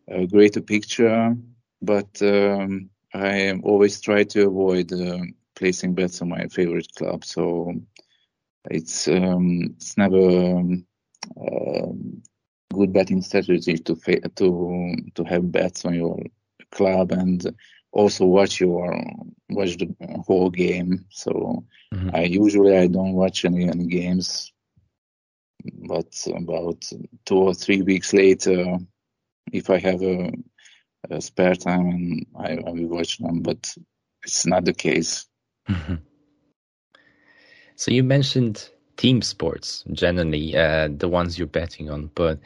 a 0.08 0.26
greater 0.26 0.60
picture. 0.60 1.34
But 1.82 2.20
um, 2.22 2.90
I 3.14 3.52
always 3.62 4.00
try 4.00 4.24
to 4.24 4.46
avoid 4.46 4.92
uh, 4.92 5.18
placing 5.56 5.94
bets 5.94 6.22
on 6.22 6.28
my 6.28 6.46
favorite 6.48 6.92
club. 6.96 7.24
So 7.24 7.72
it's 8.70 9.08
um, 9.08 9.74
it's 9.76 9.96
never 9.96 10.60
um, 11.40 12.22
good 12.72 12.92
betting 12.92 13.22
strategy 13.22 13.78
to 13.78 13.96
fa- 13.96 14.28
to 14.36 14.94
to 15.14 15.24
have 15.24 15.50
bets 15.52 15.84
on 15.84 15.94
your 15.94 16.18
club 16.70 17.12
and 17.12 17.54
also 17.92 18.26
watch 18.26 18.60
your 18.60 19.02
watch 19.48 19.76
the 19.78 19.94
whole 20.26 20.50
game. 20.50 21.06
So 21.10 21.64
mm-hmm. 21.92 22.10
I 22.14 22.24
usually 22.24 22.76
I 22.76 22.86
don't 22.86 23.14
watch 23.14 23.44
any, 23.44 23.68
any 23.68 23.86
games, 23.86 24.52
but 25.88 26.14
about 26.34 26.84
two 27.24 27.36
or 27.36 27.54
three 27.54 27.82
weeks 27.82 28.12
later, 28.12 28.78
if 29.52 29.70
I 29.70 29.78
have 29.78 30.02
a, 30.02 30.32
a 31.10 31.20
spare 31.20 31.54
time, 31.54 31.86
and 31.88 32.26
I, 32.36 32.58
I, 32.68 32.70
will 32.72 32.88
watch 32.88 33.18
them. 33.18 33.40
But 33.42 33.74
it's 34.22 34.46
not 34.46 34.64
the 34.64 34.74
case. 34.74 35.26
Mm-hmm. 35.68 35.94
So 37.76 37.90
you 37.92 38.02
mentioned 38.02 38.68
team 38.98 39.22
sports 39.22 39.84
generally, 39.92 40.54
uh, 40.54 40.88
the 40.90 41.08
ones 41.08 41.38
you're 41.38 41.46
betting 41.46 41.88
on, 41.88 42.10
but 42.14 42.38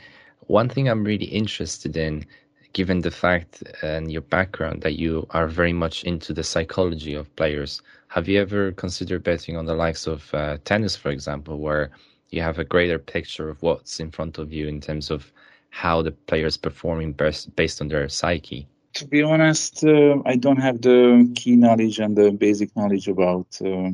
one 0.46 0.68
thing 0.68 0.88
I'm 0.88 1.02
really 1.02 1.26
interested 1.26 1.96
in 1.96 2.24
given 2.72 3.00
the 3.00 3.10
fact 3.10 3.62
and 3.82 4.12
your 4.12 4.22
background 4.22 4.82
that 4.82 4.98
you 4.98 5.26
are 5.30 5.46
very 5.46 5.72
much 5.72 6.04
into 6.04 6.32
the 6.32 6.44
psychology 6.44 7.14
of 7.14 7.34
players, 7.36 7.82
have 8.08 8.28
you 8.28 8.40
ever 8.40 8.72
considered 8.72 9.24
betting 9.24 9.56
on 9.56 9.66
the 9.66 9.74
likes 9.74 10.06
of 10.06 10.32
uh, 10.34 10.58
tennis, 10.64 10.94
for 10.94 11.10
example, 11.10 11.58
where 11.58 11.90
you 12.30 12.42
have 12.42 12.58
a 12.58 12.64
greater 12.64 12.98
picture 12.98 13.48
of 13.48 13.60
what's 13.62 14.00
in 14.00 14.10
front 14.10 14.38
of 14.38 14.52
you 14.52 14.68
in 14.68 14.80
terms 14.80 15.10
of 15.10 15.32
how 15.70 16.02
the 16.02 16.12
players 16.12 16.56
performing 16.56 17.12
based 17.12 17.80
on 17.80 17.88
their 17.88 18.08
psyche? 18.08 18.66
To 18.94 19.06
be 19.06 19.22
honest, 19.22 19.84
uh, 19.84 20.16
I 20.26 20.36
don't 20.36 20.60
have 20.60 20.82
the 20.82 21.30
key 21.34 21.56
knowledge 21.56 21.98
and 21.98 22.16
the 22.16 22.30
basic 22.30 22.74
knowledge 22.76 23.08
about 23.08 23.46
uh, 23.64 23.90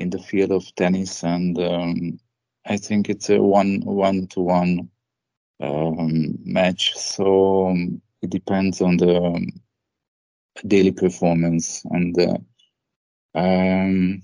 in 0.00 0.10
the 0.10 0.18
field 0.18 0.50
of 0.50 0.74
tennis, 0.74 1.22
and 1.22 1.58
um, 1.58 2.18
I 2.66 2.76
think 2.76 3.08
it's 3.08 3.30
a 3.30 3.40
one 3.40 3.80
one 3.84 4.26
to 4.28 4.40
one 4.40 4.90
um, 5.60 6.38
match. 6.44 6.96
So 6.96 7.68
um, 7.68 8.00
it 8.22 8.30
depends 8.30 8.80
on 8.80 8.96
the 8.96 9.16
um, 9.16 9.46
daily 10.66 10.92
performance 10.92 11.84
and 11.90 12.18
uh, 12.18 13.38
um, 13.38 14.22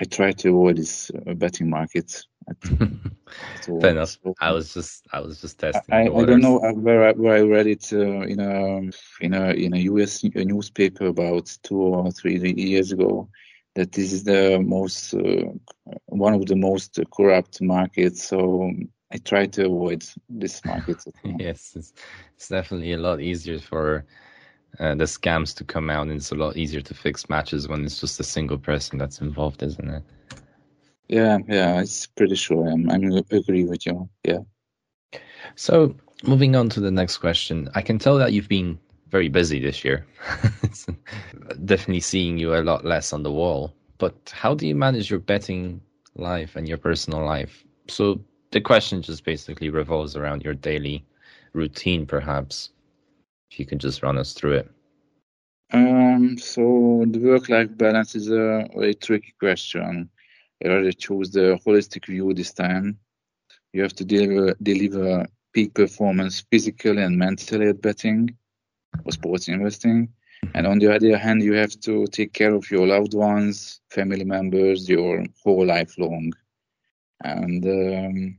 I 0.00 0.04
try 0.04 0.32
to 0.32 0.48
avoid 0.48 0.78
this 0.78 1.10
uh, 1.10 1.34
betting 1.34 1.68
market. 1.68 2.24
Fair 2.64 3.90
enough. 3.90 4.18
So, 4.22 4.34
I 4.40 4.52
was 4.52 4.72
just 4.72 5.06
I 5.12 5.20
was 5.20 5.40
just 5.40 5.58
testing. 5.58 5.94
I, 5.94 6.04
I 6.04 6.24
don't 6.24 6.40
know 6.40 6.58
uh, 6.58 6.72
where 6.72 7.08
I, 7.08 7.12
where 7.12 7.36
I 7.36 7.42
read 7.42 7.66
it 7.66 7.92
uh, 7.92 8.22
in 8.22 8.40
a 8.40 8.90
in 9.20 9.34
a 9.34 9.50
in 9.50 9.74
a 9.74 9.78
US 9.78 10.24
newspaper 10.24 11.06
about 11.06 11.54
two 11.62 11.80
or 11.80 12.10
three 12.10 12.38
years 12.56 12.92
ago 12.92 13.28
that 13.80 13.92
this 13.92 14.12
is 14.12 14.24
the 14.24 14.60
most 14.60 15.14
uh, 15.14 15.46
one 16.06 16.34
of 16.34 16.44
the 16.44 16.54
most 16.54 17.00
corrupt 17.16 17.62
markets. 17.62 18.22
So 18.28 18.70
I 19.10 19.16
try 19.16 19.46
to 19.46 19.64
avoid 19.64 20.04
this 20.28 20.62
market. 20.66 21.02
yes, 21.38 21.72
it's, 21.74 21.94
it's, 22.36 22.48
definitely 22.48 22.92
a 22.92 22.98
lot 22.98 23.22
easier 23.22 23.58
for 23.58 24.04
uh, 24.78 24.94
the 24.96 25.04
scams 25.04 25.56
to 25.56 25.64
come 25.64 25.88
out, 25.88 26.08
and 26.08 26.12
it's 26.12 26.30
a 26.30 26.34
lot 26.34 26.58
easier 26.58 26.82
to 26.82 26.92
fix 26.92 27.30
matches 27.30 27.68
when 27.68 27.82
it's 27.86 27.98
just 27.98 28.20
a 28.20 28.24
single 28.24 28.58
person 28.58 28.98
that's 28.98 29.22
involved, 29.22 29.62
isn't 29.62 29.88
it? 29.88 30.02
Yeah, 31.08 31.38
yeah, 31.48 31.80
it's 31.80 32.06
pretty 32.06 32.36
sure. 32.36 32.68
I'm, 32.68 32.90
I'm 32.90 33.02
agree 33.30 33.64
with 33.64 33.86
you. 33.86 34.10
Yeah. 34.24 34.40
So 35.56 35.96
moving 36.22 36.54
on 36.54 36.68
to 36.68 36.80
the 36.80 36.90
next 36.90 37.16
question, 37.16 37.70
I 37.74 37.80
can 37.80 37.98
tell 37.98 38.18
that 38.18 38.34
you've 38.34 38.48
been 38.48 38.78
very 39.10 39.28
busy 39.28 39.60
this 39.60 39.84
year. 39.84 40.06
definitely 41.64 42.00
seeing 42.00 42.38
you 42.38 42.54
a 42.54 42.62
lot 42.62 42.84
less 42.84 43.12
on 43.12 43.22
the 43.22 43.32
wall. 43.32 43.74
But 43.98 44.32
how 44.34 44.54
do 44.54 44.66
you 44.66 44.74
manage 44.74 45.10
your 45.10 45.20
betting 45.20 45.80
life 46.14 46.56
and 46.56 46.68
your 46.68 46.78
personal 46.78 47.24
life? 47.24 47.64
So 47.88 48.20
the 48.50 48.60
question 48.60 49.02
just 49.02 49.24
basically 49.24 49.68
revolves 49.68 50.16
around 50.16 50.42
your 50.42 50.54
daily 50.54 51.04
routine, 51.52 52.06
perhaps. 52.06 52.70
If 53.50 53.58
you 53.58 53.66
can 53.66 53.78
just 53.78 54.02
run 54.02 54.16
us 54.16 54.32
through 54.32 54.54
it. 54.54 54.70
Um, 55.72 56.36
so 56.38 57.04
the 57.06 57.18
work-life 57.18 57.76
balance 57.76 58.14
is 58.14 58.28
a 58.30 58.66
very 58.74 58.94
tricky 58.94 59.34
question. 59.38 60.08
I 60.64 60.68
rather 60.68 60.92
choose 60.92 61.30
the 61.30 61.58
holistic 61.66 62.06
view 62.06 62.32
this 62.34 62.52
time. 62.52 62.98
You 63.72 63.82
have 63.82 63.94
to 63.94 64.04
deliver, 64.04 64.54
deliver 64.62 65.26
peak 65.52 65.74
performance 65.74 66.44
physically 66.50 67.02
and 67.02 67.16
mentally 67.18 67.68
at 67.68 67.80
betting 67.80 68.36
or 69.04 69.12
sports 69.12 69.48
investing. 69.48 70.08
And 70.54 70.66
on 70.66 70.78
the 70.78 70.94
other 70.94 71.16
hand, 71.18 71.42
you 71.42 71.52
have 71.54 71.78
to 71.80 72.06
take 72.06 72.32
care 72.32 72.54
of 72.54 72.70
your 72.70 72.86
loved 72.86 73.14
ones, 73.14 73.80
family 73.90 74.24
members, 74.24 74.88
your 74.88 75.24
whole 75.44 75.66
life 75.66 75.98
long. 75.98 76.32
And 77.22 77.64
um, 77.66 78.38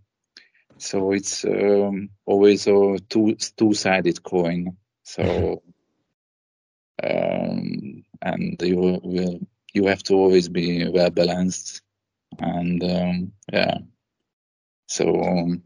so 0.77 1.11
it's 1.11 1.45
um, 1.45 2.09
always 2.25 2.65
a 2.65 2.97
two 3.07 3.35
two 3.55 3.73
sided 3.73 4.23
coin. 4.23 4.77
So 5.03 5.61
um, 7.03 8.03
and 8.21 8.61
you 8.61 8.77
will 8.77 9.39
you 9.73 9.87
have 9.87 10.03
to 10.03 10.15
always 10.15 10.49
be 10.49 10.87
well 10.89 11.09
balanced, 11.09 11.81
and 12.39 12.83
um, 12.83 13.31
yeah. 13.51 13.77
So 14.87 15.61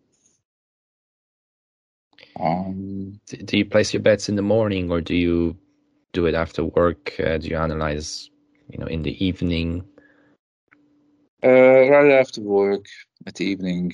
um, 2.39 3.19
do 3.45 3.57
you 3.57 3.65
place 3.65 3.93
your 3.93 4.01
bets 4.01 4.29
in 4.29 4.35
the 4.35 4.41
morning 4.41 4.91
or 4.91 5.01
do 5.01 5.15
you 5.15 5.57
do 6.13 6.25
it 6.25 6.35
after 6.35 6.63
work? 6.63 7.13
Uh, 7.19 7.37
do 7.37 7.47
you 7.47 7.57
analyze, 7.57 8.29
you 8.69 8.77
know, 8.77 8.87
in 8.87 9.03
the 9.03 9.25
evening? 9.25 9.83
Uh, 11.43 11.89
rather 11.89 12.17
after 12.19 12.41
work 12.41 12.85
at 13.27 13.35
the 13.35 13.45
evening 13.45 13.93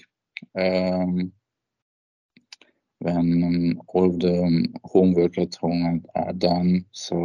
um, 0.57 1.31
when 2.99 3.43
um, 3.43 3.81
all 3.87 4.11
the 4.11 4.43
um, 4.43 4.73
homework 4.85 5.37
at 5.37 5.55
home 5.55 6.05
are 6.15 6.33
done. 6.33 6.85
So 6.91 7.15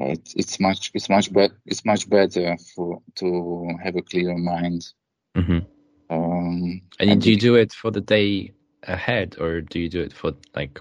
uh, 0.00 0.04
it's, 0.06 0.34
it's 0.34 0.60
much 0.60 0.90
it's 0.94 1.08
much 1.08 1.32
better 1.32 1.54
it's 1.66 1.84
much 1.84 2.08
better 2.08 2.56
for 2.74 3.00
to 3.16 3.68
have 3.82 3.96
a 3.96 4.02
clear 4.02 4.36
mind. 4.36 4.86
Mm-hmm. 5.36 5.58
Um, 6.10 6.82
and, 7.00 7.10
and 7.10 7.22
do 7.22 7.30
you 7.30 7.38
do 7.38 7.56
it 7.56 7.72
for 7.72 7.90
the 7.90 8.00
day 8.00 8.52
ahead, 8.88 9.36
or 9.40 9.60
do 9.60 9.80
you 9.80 9.88
do 9.88 10.00
it 10.00 10.12
for 10.12 10.32
like? 10.54 10.80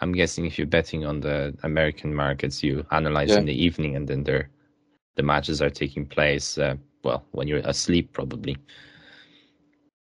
I'm 0.00 0.12
guessing 0.12 0.44
if 0.44 0.58
you're 0.58 0.66
betting 0.66 1.06
on 1.06 1.20
the 1.20 1.56
American 1.62 2.14
markets, 2.14 2.62
you 2.62 2.84
analyze 2.90 3.30
yeah. 3.30 3.38
in 3.38 3.46
the 3.46 3.64
evening, 3.64 3.96
and 3.96 4.06
then 4.06 4.24
the 4.24 5.22
matches 5.22 5.62
are 5.62 5.70
taking 5.70 6.06
place. 6.06 6.58
Uh, 6.58 6.76
well, 7.02 7.24
when 7.32 7.48
you're 7.48 7.58
asleep, 7.60 8.12
probably. 8.12 8.56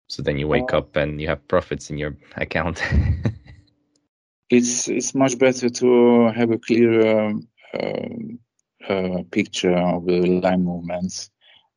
So 0.08 0.22
then 0.22 0.38
you 0.38 0.48
wake 0.48 0.72
uh, 0.72 0.78
up 0.78 0.96
and 0.96 1.20
you 1.20 1.28
have 1.28 1.46
profits 1.46 1.90
in 1.90 1.98
your 1.98 2.16
account. 2.36 2.82
it's 4.50 4.88
it's 4.88 5.14
much 5.14 5.38
better 5.38 5.68
to 5.70 6.28
have 6.34 6.50
a 6.50 6.58
clear 6.58 7.26
um, 7.26 7.48
uh, 7.74 8.92
uh, 8.92 9.22
picture 9.30 9.76
of 9.76 10.06
the 10.06 10.40
line 10.40 10.64
movements 10.64 11.30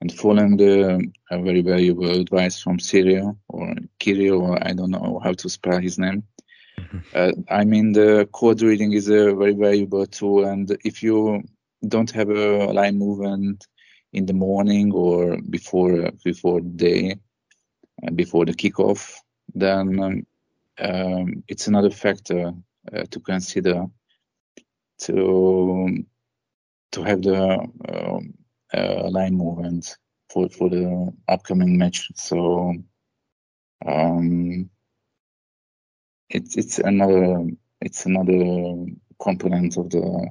and 0.03 0.11
following 0.11 0.57
the 0.57 1.09
uh, 1.31 1.37
very 1.39 1.61
valuable 1.61 2.11
advice 2.19 2.61
from 2.61 2.77
Cyril 2.77 3.37
or 3.47 3.73
Kirill, 3.99 4.41
or 4.41 4.67
I 4.67 4.73
don't 4.73 4.91
know 4.91 5.21
how 5.23 5.31
to 5.31 5.49
spell 5.49 5.79
his 5.79 5.97
name. 5.97 6.23
Mm-hmm. 6.77 6.97
Uh, 7.15 7.31
I 7.49 7.63
mean, 7.63 7.93
the 7.93 8.27
code 8.33 8.61
reading 8.61 8.91
is 8.91 9.07
a 9.07 9.33
very 9.33 9.53
valuable 9.53 10.05
tool, 10.05 10.43
and 10.43 10.69
if 10.83 11.01
you 11.03 11.43
don't 11.87 12.11
have 12.11 12.29
a 12.29 12.73
line 12.73 12.97
movement 12.97 13.65
in 14.11 14.25
the 14.25 14.33
morning 14.33 14.91
or 14.91 15.37
before 15.49 16.11
before 16.25 16.59
day, 16.59 17.15
uh, 18.05 18.11
before 18.11 18.43
the 18.43 18.53
kickoff, 18.53 19.15
then 19.55 19.99
um, 20.01 20.27
um, 20.79 21.43
it's 21.47 21.67
another 21.67 21.91
factor 21.91 22.51
uh, 22.93 23.03
to 23.09 23.19
consider 23.21 23.85
to 24.97 26.03
to 26.91 27.03
have 27.03 27.21
the 27.21 27.39
um, 27.39 27.73
uh, 27.87 28.19
line 29.09 29.35
movement 29.35 29.97
for 30.29 30.49
for 30.49 30.69
the 30.69 31.11
upcoming 31.27 31.77
match. 31.77 32.09
So 32.15 32.73
um, 33.85 34.69
it's 36.29 36.57
it's 36.57 36.79
another 36.79 37.47
it's 37.81 38.05
another 38.05 38.85
component 39.21 39.77
of 39.77 39.89
the 39.89 40.29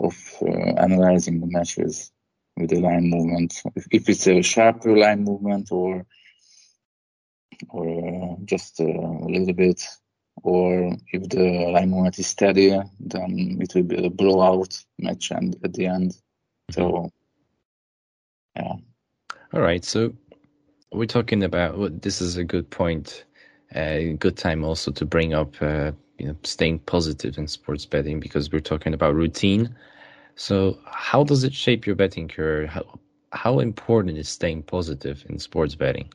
of 0.00 0.16
uh, 0.42 0.74
analyzing 0.80 1.40
the 1.40 1.46
matches 1.46 2.12
with 2.56 2.70
the 2.70 2.80
line 2.80 3.10
movement. 3.10 3.62
If, 3.74 3.86
if 3.90 4.08
it's 4.08 4.26
a 4.26 4.42
sharper 4.42 4.96
line 4.96 5.24
movement 5.24 5.70
or 5.70 6.06
or 7.70 8.38
just 8.44 8.80
a 8.80 8.84
little 8.84 9.54
bit, 9.54 9.82
or 10.42 10.96
if 11.12 11.28
the 11.28 11.70
line 11.72 11.90
movement 11.90 12.18
is 12.18 12.26
steady, 12.26 12.70
then 13.00 13.58
it 13.60 13.74
will 13.74 13.84
be 13.84 14.04
a 14.04 14.10
blowout 14.10 14.76
match 14.98 15.30
and 15.30 15.56
at 15.64 15.72
the 15.72 15.86
end. 15.86 16.16
So, 16.70 17.10
yeah. 18.56 18.74
All 19.52 19.60
right. 19.60 19.84
So 19.84 20.12
we're 20.92 21.06
talking 21.06 21.42
about 21.42 21.78
well, 21.78 21.90
this 21.90 22.20
is 22.20 22.36
a 22.36 22.44
good 22.44 22.68
point, 22.70 23.24
a 23.74 24.12
uh, 24.12 24.16
good 24.18 24.36
time 24.36 24.64
also 24.64 24.90
to 24.92 25.04
bring 25.04 25.34
up, 25.34 25.54
uh, 25.60 25.92
you 26.18 26.28
know, 26.28 26.36
staying 26.42 26.80
positive 26.80 27.38
in 27.38 27.48
sports 27.48 27.86
betting 27.86 28.20
because 28.20 28.50
we're 28.52 28.60
talking 28.60 28.94
about 28.94 29.14
routine. 29.14 29.74
So, 30.36 30.78
how 30.86 31.24
does 31.24 31.44
it 31.44 31.54
shape 31.54 31.86
your 31.86 31.96
betting 31.96 32.28
career? 32.28 32.66
How 32.66 32.84
how 33.32 33.58
important 33.58 34.18
is 34.18 34.28
staying 34.28 34.64
positive 34.64 35.24
in 35.28 35.38
sports 35.38 35.74
betting? 35.74 36.10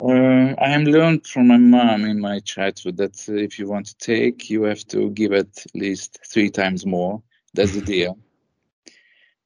Uh, 0.00 0.54
I 0.58 0.70
am 0.70 0.84
learned 0.84 1.26
from 1.26 1.46
my 1.48 1.58
mom 1.58 2.04
in 2.04 2.20
my 2.20 2.40
childhood 2.40 2.96
that 2.96 3.28
if 3.28 3.58
you 3.58 3.68
want 3.68 3.86
to 3.86 3.96
take, 3.98 4.50
you 4.50 4.64
have 4.64 4.84
to 4.88 5.10
give 5.10 5.32
at 5.32 5.64
least 5.74 6.18
three 6.26 6.50
times 6.50 6.84
more. 6.84 7.22
That's 7.54 7.72
the 7.72 7.82
deal. 7.94 8.18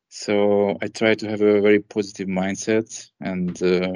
So 0.08 0.76
I 0.80 0.88
try 0.88 1.14
to 1.14 1.28
have 1.28 1.40
a 1.40 1.60
very 1.60 1.80
positive 1.80 2.28
mindset 2.28 3.10
and 3.20 3.60
uh, 3.62 3.92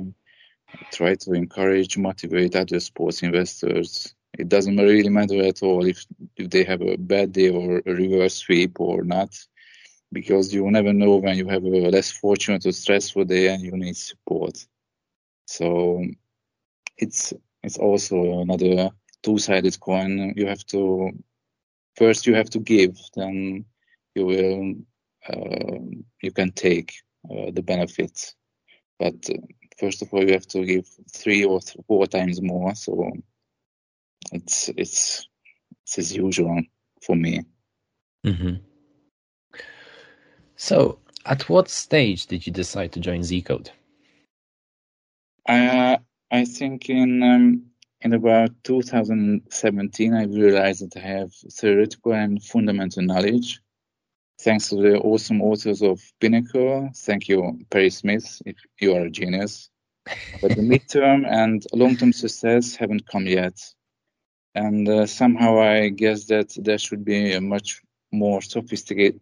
try 0.93 1.15
to 1.15 1.33
encourage, 1.33 1.97
motivate 1.97 2.57
other 2.57 2.81
sports 2.81 3.23
investors. 3.23 4.15
It 4.39 4.49
doesn't 4.49 4.77
really 4.77 5.09
matter 5.09 5.43
at 5.43 5.63
all 5.63 5.85
if, 5.87 6.05
if 6.37 6.51
they 6.51 6.65
have 6.65 6.83
a 6.83 6.97
bad 6.97 7.33
day 7.33 7.51
or 7.51 7.83
a 7.87 7.93
reverse 7.93 8.35
sweep 8.35 8.81
or 8.81 9.03
not, 9.03 9.37
because 10.13 10.53
you 10.53 10.71
never 10.71 10.93
know 10.93 11.17
when 11.17 11.37
you 11.37 11.49
have 11.49 11.65
a 11.65 11.69
less 11.91 12.11
fortunate 12.11 12.67
or 12.67 12.73
stressful 12.73 13.25
day 13.25 13.53
and 13.53 13.63
you 13.63 13.73
need 13.73 13.97
support. 13.97 14.67
So 15.47 16.05
it's 16.97 17.33
it's 17.63 17.79
also 17.79 18.41
another 18.41 18.91
two-sided 19.23 19.79
coin. 19.81 20.33
You 20.37 20.47
have 20.47 20.65
to 20.67 21.11
first 21.97 22.27
you 22.27 22.35
have 22.35 22.51
to 22.51 22.59
give, 22.61 22.99
then 23.15 23.65
you 24.15 24.27
will 24.27 24.75
uh, 25.29 25.79
you 26.23 26.33
can 26.33 26.53
take 26.53 26.95
uh, 27.31 27.51
the 27.53 27.63
benefits. 27.63 28.35
But 28.99 29.29
uh, 29.31 29.39
first 29.79 30.03
of 30.03 30.13
all, 30.13 30.25
you 30.25 30.33
have 30.33 30.47
to 30.49 30.65
give 30.65 30.89
three 31.13 31.45
or 31.45 31.61
four 31.87 32.07
times 32.07 32.41
more. 32.41 32.75
So 32.75 33.13
it's 34.33 34.69
it's 34.77 35.27
it's 35.83 35.99
as 35.99 36.17
usual 36.17 36.63
for 37.03 37.17
me. 37.17 37.43
Mm-hmm. 38.27 38.57
So, 40.57 40.99
at 41.25 41.49
what 41.49 41.71
stage 41.71 42.27
did 42.27 42.47
you 42.47 42.53
decide 42.53 42.93
to 42.93 43.01
join 43.01 43.21
Zcode? 43.21 43.71
Uh, 45.49 45.97
I 46.31 46.45
think 46.45 46.91
in 46.91 47.23
um, 47.23 47.71
in 48.03 48.13
about 48.13 48.51
2017, 48.65 50.15
I 50.15 50.25
realized 50.25 50.83
that 50.83 51.03
I 51.03 51.07
have 51.07 51.33
theoretical 51.33 52.13
and 52.13 52.43
fundamental 52.43 53.03
knowledge. 53.03 53.61
Thanks 54.43 54.71
to 54.71 54.77
the 54.77 54.99
awesome 55.01 55.43
authors 55.43 55.83
of 55.83 56.01
Pinnacle. 56.19 56.89
Thank 56.97 57.29
you, 57.29 57.59
Perry 57.69 57.91
Smith, 57.91 58.41
if 58.47 58.57
you 58.81 58.95
are 58.95 59.03
a 59.03 59.11
genius. 59.11 59.69
But 60.41 60.57
the 60.57 60.63
midterm 60.73 61.27
and 61.31 61.63
long-term 61.75 62.15
success 62.15 62.75
haven't 62.75 63.07
come 63.07 63.27
yet. 63.27 63.61
And 64.55 64.89
uh, 64.89 65.05
somehow 65.05 65.61
I 65.61 65.91
guess 65.91 66.25
that 66.27 66.57
there 66.57 66.79
should 66.79 67.05
be 67.05 67.35
a 67.35 67.41
much 67.43 67.83
more 68.13 68.41
sophisticated, 68.41 69.21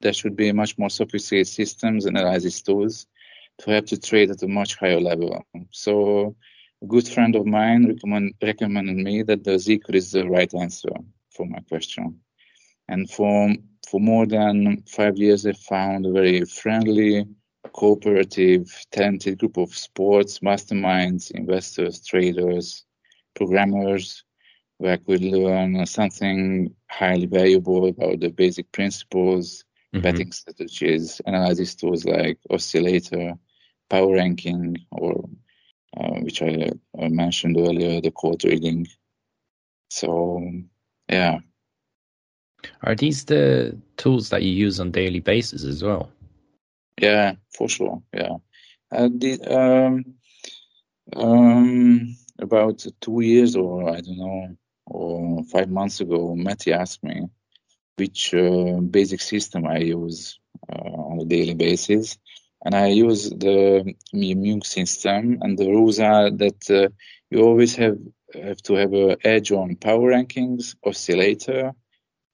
there 0.00 0.12
should 0.12 0.34
be 0.34 0.50
much 0.50 0.76
more 0.78 0.90
sophisticated 0.90 1.46
systems 1.46 2.04
and 2.04 2.18
analysis 2.18 2.60
tools 2.60 3.06
to 3.58 3.70
help 3.70 3.86
to 3.86 4.00
trade 4.00 4.32
at 4.32 4.42
a 4.42 4.48
much 4.48 4.74
higher 4.74 5.00
level. 5.00 5.46
So 5.70 6.34
a 6.82 6.86
good 6.86 7.06
friend 7.06 7.36
of 7.36 7.46
mine 7.46 7.86
recommend, 7.86 8.34
recommended 8.42 8.96
me 8.96 9.22
that 9.22 9.44
the 9.44 9.52
Zcode 9.52 9.94
is 9.94 10.10
the 10.10 10.28
right 10.28 10.52
answer 10.54 10.90
for 11.30 11.46
my 11.46 11.60
question. 11.68 12.20
And 12.88 13.08
for 13.08 13.54
for 13.86 14.00
more 14.00 14.26
than 14.26 14.82
five 14.82 15.16
years, 15.16 15.46
I 15.46 15.52
found 15.52 16.06
a 16.06 16.12
very 16.12 16.44
friendly, 16.44 17.24
cooperative, 17.72 18.66
talented 18.90 19.38
group 19.38 19.56
of 19.56 19.74
sports 19.74 20.40
masterminds, 20.40 21.30
investors, 21.30 22.04
traders, 22.04 22.84
programmers, 23.34 24.24
where 24.78 24.94
I 24.94 24.96
could 24.96 25.22
learn 25.22 25.86
something 25.86 26.74
highly 26.90 27.26
valuable 27.26 27.88
about 27.88 28.20
the 28.20 28.28
basic 28.28 28.70
principles, 28.72 29.64
mm-hmm. 29.94 30.02
betting 30.02 30.32
strategies, 30.32 31.20
analysis 31.26 31.74
tools 31.74 32.04
like 32.04 32.38
Oscillator, 32.50 33.34
power 33.88 34.14
ranking, 34.14 34.76
or 34.90 35.28
uh, 35.96 36.20
which 36.20 36.42
I 36.42 36.70
uh, 36.98 37.08
mentioned 37.08 37.56
earlier, 37.56 38.00
the 38.00 38.10
quote 38.10 38.44
reading. 38.44 38.86
So, 39.90 40.42
yeah. 41.08 41.38
Are 42.82 42.94
these 42.94 43.24
the 43.24 43.76
tools 43.96 44.30
that 44.30 44.42
you 44.42 44.50
use 44.50 44.80
on 44.80 44.90
daily 44.90 45.20
basis 45.20 45.64
as 45.64 45.82
well? 45.82 46.10
Yeah, 47.00 47.34
for 47.54 47.68
sure. 47.68 48.02
Yeah. 48.12 48.36
Uh, 48.90 49.08
the, 49.12 49.40
um, 49.54 50.14
um, 51.14 52.16
about 52.38 52.86
two 53.00 53.20
years 53.20 53.56
or 53.56 53.90
I 53.90 54.00
don't 54.00 54.18
know, 54.18 54.56
or 54.86 55.44
five 55.44 55.68
months 55.68 56.00
ago, 56.00 56.34
Matty 56.34 56.72
asked 56.72 57.02
me 57.02 57.28
which 57.96 58.34
uh, 58.34 58.80
basic 58.80 59.20
system 59.20 59.66
I 59.66 59.78
use 59.78 60.38
uh, 60.70 60.78
on 60.78 61.20
a 61.20 61.24
daily 61.24 61.54
basis 61.54 62.18
and 62.64 62.74
I 62.74 62.88
use 62.88 63.30
the 63.30 63.94
immune 64.12 64.62
system. 64.62 65.38
And 65.40 65.58
the 65.58 65.68
rules 65.68 65.98
are 66.00 66.30
that 66.30 66.70
uh, 66.70 66.88
you 67.30 67.42
always 67.42 67.76
have 67.76 67.98
have 68.34 68.60
to 68.62 68.74
have 68.74 68.92
an 68.92 69.16
edge 69.24 69.52
on 69.52 69.76
power 69.76 70.10
rankings, 70.10 70.74
oscillator. 70.84 71.72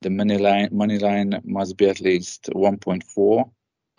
The 0.03 0.11
money 0.11 0.38
line 0.38 0.69
money 0.73 0.99
line 0.99 1.41
must 1.45 1.77
be 1.77 1.88
at 1.88 2.01
least 2.01 2.51
1.4, 2.53 3.51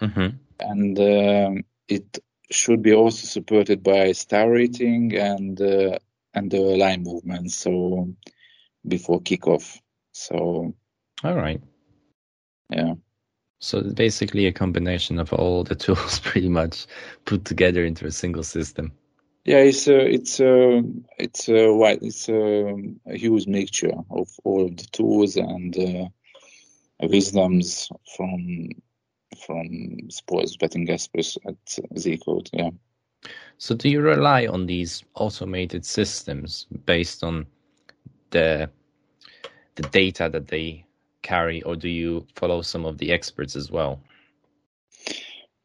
mm-hmm. 0.01 0.27
and 0.59 0.99
um, 0.99 1.63
it 1.87 2.19
should 2.51 2.81
be 2.81 2.93
also 2.93 3.25
supported 3.25 3.83
by 3.83 4.11
star 4.11 4.49
rating 4.49 5.15
and 5.15 5.59
uh, 5.59 5.97
and 6.33 6.51
the 6.51 6.59
line 6.59 7.03
movement. 7.03 7.51
So 7.51 8.13
before 8.87 9.21
kickoff. 9.21 9.79
So 10.11 10.73
all 11.23 11.35
right. 11.35 11.61
Yeah. 12.69 12.95
So 13.59 13.81
basically 13.81 14.47
a 14.47 14.51
combination 14.51 15.19
of 15.19 15.31
all 15.31 15.63
the 15.63 15.75
tools 15.83 16.19
pretty 16.19 16.49
much 16.49 16.85
put 17.25 17.45
together 17.45 17.85
into 17.85 18.05
a 18.05 18.11
single 18.11 18.43
system. 18.43 18.91
Yeah, 19.45 19.57
it's 19.57 19.87
a, 19.87 19.99
it's 19.99 20.39
a, 20.39 20.81
it's 21.19 21.49
uh, 21.49 21.53
a, 21.53 21.97
it's 22.01 22.29
a, 22.29 22.75
a 23.07 23.17
huge 23.17 23.45
mixture 23.45 23.91
of 24.09 24.29
all 24.45 24.69
the 24.69 24.87
tools 24.91 25.35
and 25.35 25.77
uh, 25.77 26.07
wisdoms 27.01 27.89
from 28.15 28.69
from 29.45 30.09
sports 30.09 30.55
betting 30.57 30.89
experts 30.89 31.37
at 31.45 31.57
Zcode. 31.95 32.49
Yeah. 32.53 32.69
So 33.57 33.75
do 33.75 33.89
you 33.89 34.01
rely 34.01 34.47
on 34.47 34.65
these 34.65 35.03
automated 35.15 35.85
systems 35.85 36.67
based 36.85 37.23
on 37.23 37.45
the 38.29 38.69
the 39.75 39.83
data 39.83 40.29
that 40.31 40.47
they 40.47 40.85
carry, 41.21 41.61
or 41.63 41.75
do 41.75 41.89
you 41.89 42.27
follow 42.35 42.61
some 42.61 42.85
of 42.85 42.97
the 42.97 43.11
experts 43.11 43.55
as 43.55 43.71
well? 43.71 43.99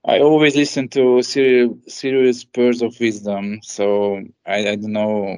I 0.09 0.21
always 0.21 0.57
listen 0.57 0.89
to 0.91 1.23
serious, 1.23 1.71
serious 1.87 2.43
pearls 2.43 2.81
of 2.81 2.99
wisdom. 2.99 3.61
So 3.63 4.23
I, 4.47 4.61
I 4.61 4.77
don't 4.77 4.93
know 4.95 5.37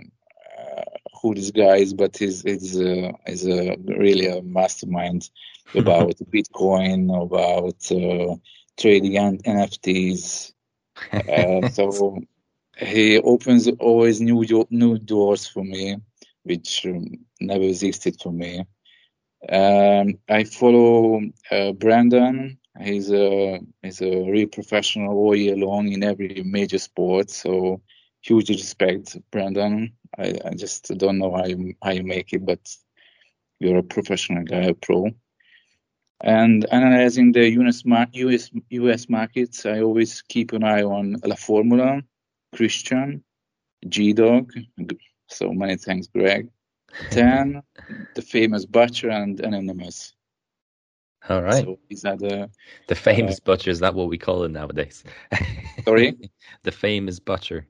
uh, 0.57 0.83
who 1.21 1.35
this 1.35 1.51
guy 1.51 1.79
is, 1.79 1.93
but 1.93 2.17
he's 2.17 2.43
he's 2.43 2.81
uh, 2.81 3.11
he's 3.27 3.49
a 3.49 3.77
really 3.85 4.27
a 4.27 4.43
mastermind 4.43 5.29
about 5.75 6.15
Bitcoin, 6.33 7.11
about 7.21 7.83
uh, 7.91 8.37
trading 8.79 9.19
and 9.19 9.43
NFTs. 9.43 10.53
Uh, 11.13 11.69
so 11.71 12.21
he 12.77 13.19
opens 13.19 13.67
always 13.81 14.21
new 14.21 14.45
new 14.71 14.99
doors 14.99 15.49
for 15.49 15.65
me, 15.65 15.97
which 16.45 16.87
um, 16.87 17.07
never 17.41 17.65
existed 17.65 18.21
for 18.23 18.31
me. 18.31 18.65
Um, 19.49 20.21
I 20.29 20.45
follow 20.45 21.23
uh, 21.51 21.73
Brandon. 21.73 22.60
He's 22.83 23.11
a 23.11 23.61
he's 23.83 24.01
a 24.01 24.31
real 24.31 24.49
professional 24.49 25.17
all 25.17 25.37
year 25.37 25.57
long 25.57 25.93
in 25.93 26.03
every 26.03 26.43
major 26.45 26.79
sport. 26.79 27.31
So 27.31 27.83
huge 28.23 28.49
respect, 28.49 29.17
Brandon. 29.31 29.93
I, 30.19 30.35
I 30.45 30.55
just 30.55 30.89
don't 30.97 31.19
know 31.19 31.35
how 31.35 31.47
you 31.47 31.75
how 31.83 31.91
you 31.91 32.03
make 32.03 32.33
it, 32.33 32.45
but 32.45 32.61
you're 33.59 33.79
a 33.79 33.83
professional 33.83 34.45
guy, 34.45 34.65
a 34.65 34.75
pro. 34.75 35.11
And 36.23 36.67
analyzing 36.71 37.33
the 37.33 37.49
US, 37.61 37.83
US, 37.85 38.51
US 38.71 39.09
markets, 39.09 39.65
I 39.65 39.81
always 39.81 40.23
keep 40.23 40.53
an 40.53 40.65
eye 40.65 40.83
on 40.83 41.17
La 41.25 41.37
Formula, 41.37 42.03
Christian, 42.55 43.25
G 43.89 44.13
Dog. 44.13 44.53
So 45.29 45.53
many 45.53 45.77
thanks, 45.77 46.09
Greg. 46.09 46.49
Ten, 47.11 47.63
the 48.15 48.23
famous 48.23 48.67
butcher 48.67 49.11
and 49.11 49.41
anonymous. 49.41 50.13
All 51.29 51.43
right. 51.43 51.65
So 51.65 51.79
these 51.89 52.05
are 52.05 52.17
the 52.17 52.51
the 52.87 52.95
famous 52.95 53.37
uh, 53.37 53.45
butcher. 53.45 53.71
Is 53.71 53.81
that 53.81 53.95
what 53.95 54.09
we 54.09 54.19
call 54.19 54.45
it 54.45 54.51
nowadays? 54.51 55.05
Sorry. 55.85 56.17
the 56.63 56.73
famous 56.73 57.19
butcher. 57.19 57.67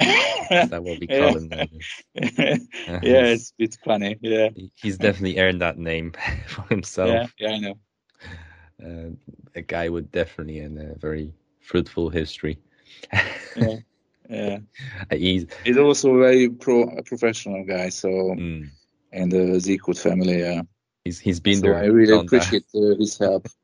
is 0.00 0.70
that 0.70 0.82
what 0.82 0.98
we 0.98 1.06
call 1.18 1.36
him 1.36 1.48
nowadays? 1.48 2.02
yeah, 2.14 3.26
it's 3.34 3.52
it's 3.58 3.76
funny. 3.84 4.18
Yeah. 4.20 4.48
He's 4.74 4.98
definitely 4.98 5.38
earned 5.38 5.60
that 5.62 5.78
name 5.78 6.12
for 6.46 6.62
himself. 6.62 7.32
Yeah, 7.38 7.48
yeah, 7.48 7.54
I 7.54 7.58
know. 7.58 7.74
Uh, 8.82 9.10
a 9.54 9.62
guy 9.62 9.88
with 9.88 10.10
definitely 10.10 10.60
a 10.60 10.94
very 10.98 11.32
fruitful 11.60 12.10
history. 12.10 12.58
yeah. 13.56 13.76
Yeah, 14.28 14.58
he's 15.10 15.46
he's 15.64 15.76
also 15.76 16.14
a 16.14 16.18
very 16.18 16.48
pro 16.50 16.82
a 16.82 17.02
professional 17.02 17.64
guy. 17.64 17.88
So 17.88 18.08
mm. 18.08 18.70
and 19.12 19.32
the 19.32 19.58
Zcode 19.58 20.00
family, 20.00 20.38
yeah. 20.38 20.62
He's 21.04 21.18
he's 21.18 21.40
been 21.40 21.56
so 21.56 21.62
there. 21.62 21.76
I 21.76 21.86
really 21.86 22.18
appreciate 22.18 22.64
uh, 22.74 22.94
his 22.98 23.18
help. 23.18 23.46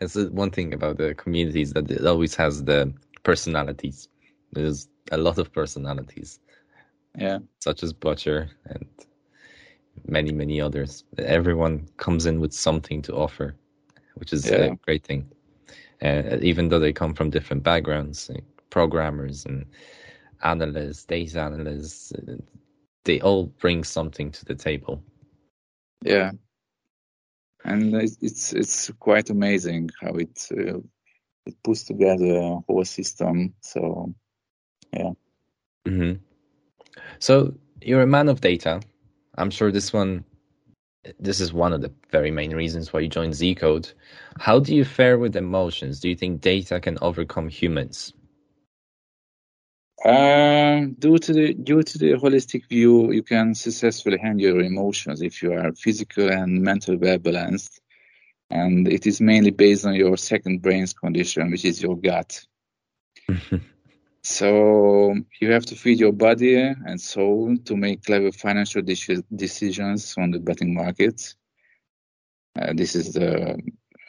it's 0.00 0.16
one 0.16 0.50
thing 0.50 0.74
about 0.74 0.98
the 0.98 1.14
communities 1.14 1.72
that 1.72 1.90
it 1.90 2.06
always 2.06 2.34
has 2.36 2.64
the 2.64 2.92
personalities. 3.22 4.08
There's 4.52 4.88
a 5.10 5.16
lot 5.16 5.38
of 5.38 5.52
personalities. 5.52 6.40
Yeah. 7.16 7.38
Such 7.60 7.82
as 7.82 7.92
Butcher 7.92 8.50
and 8.66 8.86
many, 10.06 10.32
many 10.32 10.60
others. 10.60 11.04
Everyone 11.18 11.88
comes 11.96 12.26
in 12.26 12.40
with 12.40 12.52
something 12.52 13.02
to 13.02 13.14
offer, 13.14 13.54
which 14.14 14.32
is 14.32 14.48
yeah. 14.48 14.56
a 14.56 14.76
great 14.76 15.04
thing. 15.04 15.30
Uh, 16.02 16.36
even 16.42 16.68
though 16.68 16.78
they 16.78 16.92
come 16.92 17.14
from 17.14 17.30
different 17.30 17.62
backgrounds, 17.62 18.30
like 18.30 18.44
programmers 18.70 19.46
and 19.46 19.66
analysts, 20.44 21.04
data 21.04 21.40
analysts, 21.40 22.12
they 23.08 23.20
all 23.20 23.46
bring 23.46 23.82
something 23.84 24.30
to 24.30 24.44
the 24.44 24.54
table. 24.54 25.02
Yeah, 26.04 26.32
and 27.64 27.94
it's 27.94 28.52
it's 28.52 28.90
quite 29.00 29.30
amazing 29.30 29.90
how 30.00 30.12
it 30.12 30.46
uh, 30.52 30.78
it 31.46 31.56
puts 31.64 31.84
together 31.84 32.36
a 32.36 32.58
whole 32.68 32.84
system. 32.84 33.54
So, 33.62 34.14
yeah. 34.92 35.12
Mm-hmm. 35.86 36.22
So 37.18 37.54
you're 37.80 38.02
a 38.02 38.06
man 38.06 38.28
of 38.28 38.42
data. 38.42 38.82
I'm 39.38 39.50
sure 39.50 39.72
this 39.72 39.92
one, 39.92 40.24
this 41.18 41.40
is 41.40 41.52
one 41.52 41.72
of 41.72 41.80
the 41.80 41.92
very 42.10 42.30
main 42.30 42.54
reasons 42.54 42.92
why 42.92 43.00
you 43.00 43.08
joined 43.08 43.34
Z 43.34 43.54
Code. 43.54 43.90
How 44.38 44.58
do 44.58 44.74
you 44.74 44.84
fare 44.84 45.18
with 45.18 45.34
emotions? 45.34 46.00
Do 46.00 46.10
you 46.10 46.16
think 46.16 46.42
data 46.42 46.78
can 46.78 46.98
overcome 47.00 47.48
humans? 47.48 48.12
Um, 50.04 50.92
due 50.92 51.18
to 51.18 51.32
the 51.32 51.54
due 51.54 51.82
to 51.82 51.98
the 51.98 52.12
holistic 52.12 52.68
view, 52.68 53.10
you 53.10 53.24
can 53.24 53.54
successfully 53.54 54.18
handle 54.18 54.46
your 54.46 54.60
emotions 54.60 55.22
if 55.22 55.42
you 55.42 55.52
are 55.52 55.72
physical 55.72 56.30
and 56.30 56.62
mental 56.62 56.96
well 56.96 57.18
balanced, 57.18 57.80
and 58.48 58.86
it 58.86 59.06
is 59.08 59.20
mainly 59.20 59.50
based 59.50 59.84
on 59.84 59.94
your 59.94 60.16
second 60.16 60.62
brain's 60.62 60.92
condition, 60.92 61.50
which 61.50 61.64
is 61.64 61.82
your 61.82 61.96
gut. 61.96 62.46
so 64.22 65.16
you 65.40 65.50
have 65.50 65.66
to 65.66 65.74
feed 65.74 65.98
your 65.98 66.12
body 66.12 66.56
and 66.56 67.00
soul 67.00 67.56
to 67.64 67.76
make 67.76 68.04
clever 68.04 68.30
financial 68.30 68.82
decisions 68.82 70.14
on 70.16 70.30
the 70.30 70.38
betting 70.38 70.74
market. 70.74 71.34
Uh, 72.56 72.72
this 72.72 72.94
is 72.94 73.14
the 73.14 73.58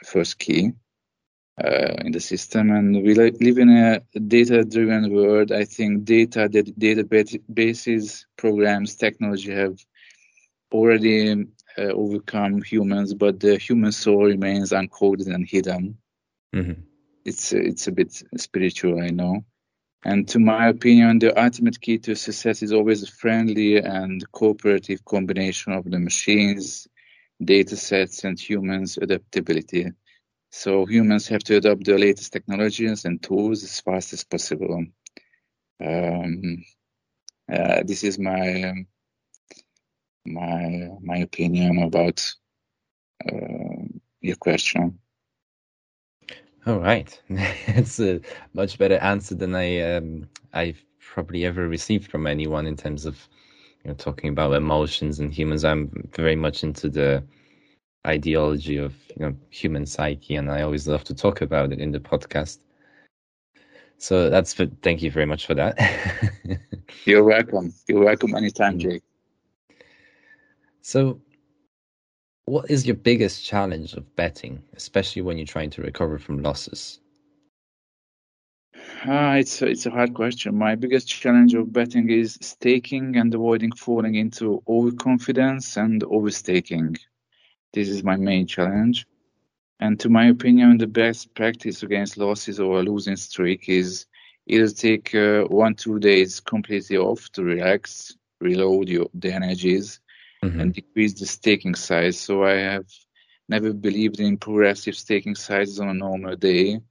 first 0.05 0.37
key 0.37 0.71
uh, 1.63 1.95
in 2.05 2.11
the 2.11 2.19
system. 2.19 2.71
And 2.71 3.03
we 3.03 3.13
live 3.13 3.57
in 3.57 3.69
a 3.69 4.01
data-driven 4.19 5.13
world. 5.13 5.51
I 5.51 5.65
think 5.65 6.05
data, 6.05 6.49
the 6.51 6.63
databases, 6.63 8.25
programs, 8.37 8.95
technology 8.95 9.51
have 9.51 9.77
already 10.71 11.31
uh, 11.77 11.81
overcome 11.81 12.61
humans, 12.61 13.13
but 13.13 13.39
the 13.39 13.57
human 13.57 13.91
soul 13.91 14.25
remains 14.25 14.71
uncoded 14.71 15.33
and 15.33 15.47
hidden. 15.47 15.97
Mm-hmm. 16.55 16.81
It's 17.25 17.53
it's 17.53 17.87
a 17.87 17.91
bit 17.91 18.23
spiritual, 18.37 19.01
I 19.01 19.09
know. 19.09 19.43
And 20.05 20.27
to 20.29 20.39
my 20.39 20.69
opinion, 20.69 21.19
the 21.19 21.37
ultimate 21.37 21.81
key 21.81 21.97
to 21.99 22.15
success 22.15 22.63
is 22.63 22.71
always 22.71 23.03
a 23.03 23.11
friendly 23.11 23.77
and 23.77 24.23
cooperative 24.31 25.03
combination 25.03 25.73
of 25.73 25.83
the 25.83 25.99
machines, 25.99 26.87
data 27.43 27.75
sets, 27.75 28.23
and 28.23 28.39
humans' 28.39 28.97
adaptability. 28.97 29.91
So 30.51 30.85
humans 30.85 31.27
have 31.27 31.43
to 31.45 31.57
adopt 31.57 31.85
the 31.85 31.97
latest 31.97 32.33
technologies 32.33 33.05
and 33.05 33.21
tools 33.21 33.63
as 33.63 33.79
fast 33.81 34.13
as 34.13 34.23
possible. 34.23 34.85
Um, 35.81 36.63
uh, 37.51 37.83
this 37.85 38.03
is 38.03 38.19
my 38.19 38.73
my 40.25 40.89
my 41.01 41.17
opinion 41.17 41.83
about 41.83 42.33
uh, 43.31 43.85
your 44.21 44.35
question. 44.35 44.99
All 46.65 46.79
right, 46.79 47.21
it's 47.29 47.99
a 47.99 48.21
much 48.53 48.77
better 48.77 48.97
answer 48.97 49.35
than 49.35 49.55
I 49.55 49.79
um, 49.81 50.29
I've 50.53 50.83
probably 50.99 51.45
ever 51.45 51.67
received 51.67 52.11
from 52.11 52.27
anyone 52.27 52.67
in 52.67 52.75
terms 52.75 53.05
of 53.05 53.27
you 53.83 53.89
know 53.89 53.95
talking 53.95 54.29
about 54.29 54.53
emotions 54.53 55.19
and 55.19 55.33
humans. 55.33 55.63
I'm 55.63 56.09
very 56.13 56.35
much 56.35 56.63
into 56.63 56.89
the 56.89 57.23
ideology 58.05 58.77
of 58.77 58.93
you 59.09 59.25
know 59.25 59.35
human 59.49 59.85
psyche, 59.85 60.35
and 60.35 60.51
I 60.51 60.61
always 60.61 60.87
love 60.87 61.03
to 61.05 61.15
talk 61.15 61.41
about 61.41 61.71
it 61.71 61.79
in 61.79 61.91
the 61.91 61.99
podcast. 61.99 62.59
So 63.97 64.29
that's 64.29 64.53
for, 64.53 64.65
thank 64.81 65.01
you 65.01 65.11
very 65.11 65.25
much 65.25 65.45
for 65.45 65.53
that. 65.55 65.77
You're 67.05 67.23
welcome. 67.23 67.73
You're 67.87 68.05
welcome 68.05 68.33
anytime, 68.33 68.79
mm-hmm. 68.79 68.89
Jake. 68.89 69.03
So, 70.81 71.19
what 72.45 72.71
is 72.71 72.87
your 72.87 72.95
biggest 72.95 73.45
challenge 73.45 73.93
of 73.93 74.15
betting, 74.15 74.63
especially 74.75 75.21
when 75.21 75.37
you're 75.37 75.45
trying 75.45 75.69
to 75.71 75.81
recover 75.81 76.17
from 76.17 76.41
losses? 76.41 77.01
Uh, 79.05 79.35
it's 79.37 79.61
it's 79.61 79.85
a 79.85 79.91
hard 79.91 80.13
question. 80.13 80.57
My 80.57 80.75
biggest 80.75 81.07
challenge 81.07 81.53
of 81.53 81.71
betting 81.71 82.09
is 82.09 82.37
staking 82.41 83.17
and 83.17 83.33
avoiding 83.33 83.71
falling 83.73 84.15
into 84.15 84.63
overconfidence 84.67 85.77
and 85.77 86.03
overstaking. 86.05 86.97
This 87.73 87.89
is 87.89 88.03
my 88.03 88.15
main 88.15 88.47
challenge. 88.47 89.05
And 89.79 89.99
to 90.01 90.09
my 90.09 90.27
opinion, 90.27 90.77
the 90.77 90.87
best 90.87 91.33
practice 91.35 91.83
against 91.83 92.17
losses 92.17 92.59
or 92.59 92.79
a 92.79 92.83
losing 92.83 93.15
streak 93.15 93.69
is 93.69 94.05
either 94.47 94.69
take 94.69 95.15
uh, 95.15 95.43
one, 95.43 95.75
two 95.75 95.99
days 95.99 96.39
completely 96.39 96.97
off 96.97 97.29
to 97.31 97.43
relax, 97.43 98.17
reload 98.41 98.89
your, 98.89 99.07
the 99.13 99.31
energies, 99.31 99.99
mm-hmm. 100.43 100.59
and 100.59 100.73
decrease 100.73 101.13
the 101.13 101.25
staking 101.25 101.75
size. 101.75 102.19
So 102.19 102.43
I 102.43 102.55
have 102.55 102.87
never 103.47 103.71
believed 103.71 104.19
in 104.19 104.37
progressive 104.37 104.95
staking 104.95 105.35
sizes 105.35 105.79
on 105.79 105.89
a 105.89 105.93
normal 105.93 106.35
day. 106.35 106.81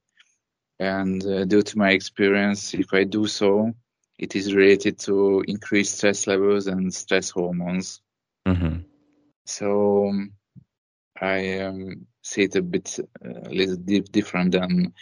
And 0.78 1.24
uh, 1.26 1.44
due 1.44 1.62
to 1.62 1.78
my 1.78 1.90
experience, 1.90 2.72
if 2.72 2.94
I 2.94 3.04
do 3.04 3.26
so, 3.26 3.72
it 4.18 4.34
is 4.34 4.54
related 4.54 4.98
to 5.00 5.44
increased 5.46 5.98
stress 5.98 6.26
levels 6.26 6.66
and 6.68 6.92
stress 6.94 7.30
hormones. 7.30 8.00
Mm-hmm. 8.46 8.78
So 9.44 10.08
um, 10.08 10.32
I 11.20 11.60
um, 11.60 12.06
see 12.22 12.42
it 12.42 12.56
a 12.56 12.62
bit 12.62 12.98
uh, 13.24 13.48
a 13.48 13.50
little 13.50 13.76
deep, 13.76 14.10
different 14.12 14.52
than 14.52 14.92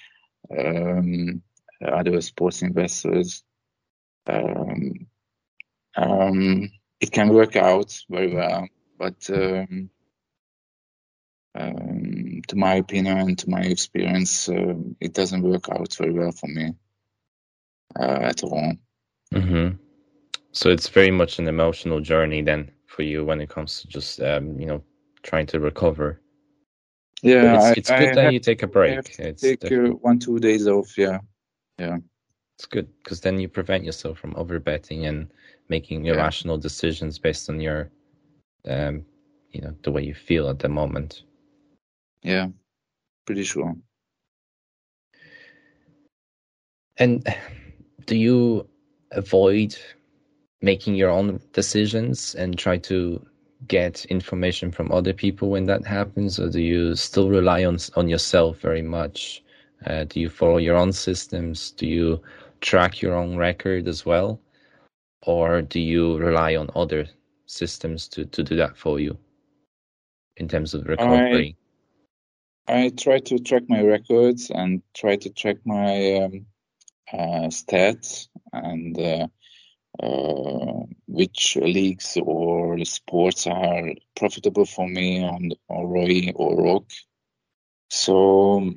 um, 0.57 1.42
other 1.85 2.20
sports 2.20 2.62
investors. 2.62 3.42
Um, 4.26 5.07
um, 5.96 6.70
it 7.00 7.12
can 7.12 7.29
work 7.29 7.57
out 7.57 7.98
very 8.09 8.35
well, 8.35 8.68
but 8.98 9.29
um, 9.31 9.90
um, 11.55 12.42
to 12.48 12.57
my 12.57 12.74
opinion 12.74 13.18
and 13.18 13.38
to 13.38 13.50
my 13.50 13.62
experience, 13.62 14.48
uh, 14.48 14.74
it 15.00 15.14
doesn't 15.14 15.42
work 15.42 15.68
out 15.70 15.94
very 15.94 16.12
well 16.12 16.33
for 16.33 16.48
me 16.48 16.74
uh, 17.98 18.18
at 18.22 18.42
all. 18.42 18.74
Mm-hmm. 19.33 19.76
So 20.52 20.70
it's 20.70 20.88
very 20.88 21.11
much 21.11 21.38
an 21.38 21.48
emotional 21.48 22.00
journey 22.00 22.42
then 22.42 22.70
for 22.87 23.02
you 23.02 23.24
when 23.24 23.40
it 23.40 23.50
comes 23.50 23.81
to 23.81 23.88
just 23.88 24.20
um, 24.20 24.59
you 24.59 24.66
know 24.66 24.83
trying 25.27 25.47
to 25.47 25.61
recover. 25.61 26.21
Yeah, 27.23 27.71
it's, 27.71 27.79
it's 27.79 27.91
I, 27.91 27.99
good 27.99 28.09
I 28.11 28.15
that 28.15 28.33
you 28.33 28.41
take 28.41 28.62
a 28.62 28.67
break. 28.67 29.19
It's 29.19 29.43
take 29.43 29.73
uh, 29.73 29.91
one 30.01 30.19
two 30.19 30.39
days 30.39 30.67
off. 30.69 30.97
Yeah, 30.97 31.19
yeah. 31.79 31.99
It's 32.57 32.67
good 32.67 32.89
because 33.03 33.21
then 33.21 33.39
you 33.39 33.49
prevent 33.49 33.85
yourself 33.85 34.19
from 34.19 34.35
over 34.37 34.59
betting 34.59 35.07
and 35.07 35.29
making 35.69 36.07
irrational 36.07 36.57
yeah. 36.57 36.62
decisions 36.62 37.19
based 37.19 37.51
on 37.51 37.61
your, 37.61 37.91
um, 38.67 39.05
you 39.51 39.61
know, 39.61 39.75
the 39.83 39.91
way 39.91 40.03
you 40.03 40.15
feel 40.15 40.49
at 40.49 40.61
the 40.61 40.69
moment. 40.69 41.25
Yeah, 42.23 42.49
pretty 43.27 43.45
sure. 43.45 43.75
And 46.99 47.27
do 48.07 48.17
you 48.17 48.67
avoid 49.11 49.77
making 50.62 50.95
your 50.95 51.11
own 51.11 51.41
decisions 51.53 52.35
and 52.35 52.59
try 52.59 52.79
to 52.79 53.27
get 53.69 54.05
information 54.07 54.71
from 54.71 54.92
other 54.92 55.12
people 55.12 55.51
when 55.51 55.66
that 55.66 55.85
happens, 55.87 56.38
or 56.38 56.49
do 56.49 56.61
you 56.61 56.95
still 56.95 57.29
rely 57.29 57.64
on 57.64 57.79
on 57.97 58.09
yourself 58.09 58.61
very 58.61 58.83
much? 58.83 59.42
Uh, 59.87 60.05
do 60.05 60.21
you 60.21 60.29
follow 60.29 60.59
your 60.59 60.77
own 60.77 60.92
systems? 60.92 61.73
Do 61.73 61.87
you 61.87 62.21
track 62.61 63.03
your 63.03 63.14
own 63.14 63.37
record 63.37 63.88
as 63.88 64.05
well, 64.07 64.40
or 65.23 65.62
do 65.62 65.81
you 65.81 66.16
rely 66.19 66.57
on 66.57 66.71
other 66.75 67.07
systems 67.47 68.09
to 68.09 68.25
to 68.27 68.42
do 68.42 68.57
that 68.57 68.77
for 68.77 69.01
you 69.01 69.16
in 70.37 70.49
terms 70.49 70.75
of 70.75 70.87
recovery? 70.87 71.57
I, 72.69 72.85
I 72.85 72.88
try 72.90 73.21
to 73.21 73.38
track 73.38 73.62
my 73.69 73.83
records 73.83 74.51
and 74.51 74.83
try 74.95 75.16
to 75.16 75.31
track 75.31 75.57
my 75.64 76.14
um, 76.25 76.47
uh, 77.12 77.49
stats 77.49 78.29
and. 78.53 78.99
Uh, 78.99 79.29
which 81.07 81.57
leagues 81.57 82.19
or 82.23 82.85
sports 82.85 83.47
are 83.47 83.93
profitable 84.15 84.67
for 84.67 84.89
me 84.89 85.25
on, 85.25 85.51
on 85.69 85.87
Roy 85.87 86.33
or 86.35 86.63
Rock. 86.63 86.85
So 87.89 88.75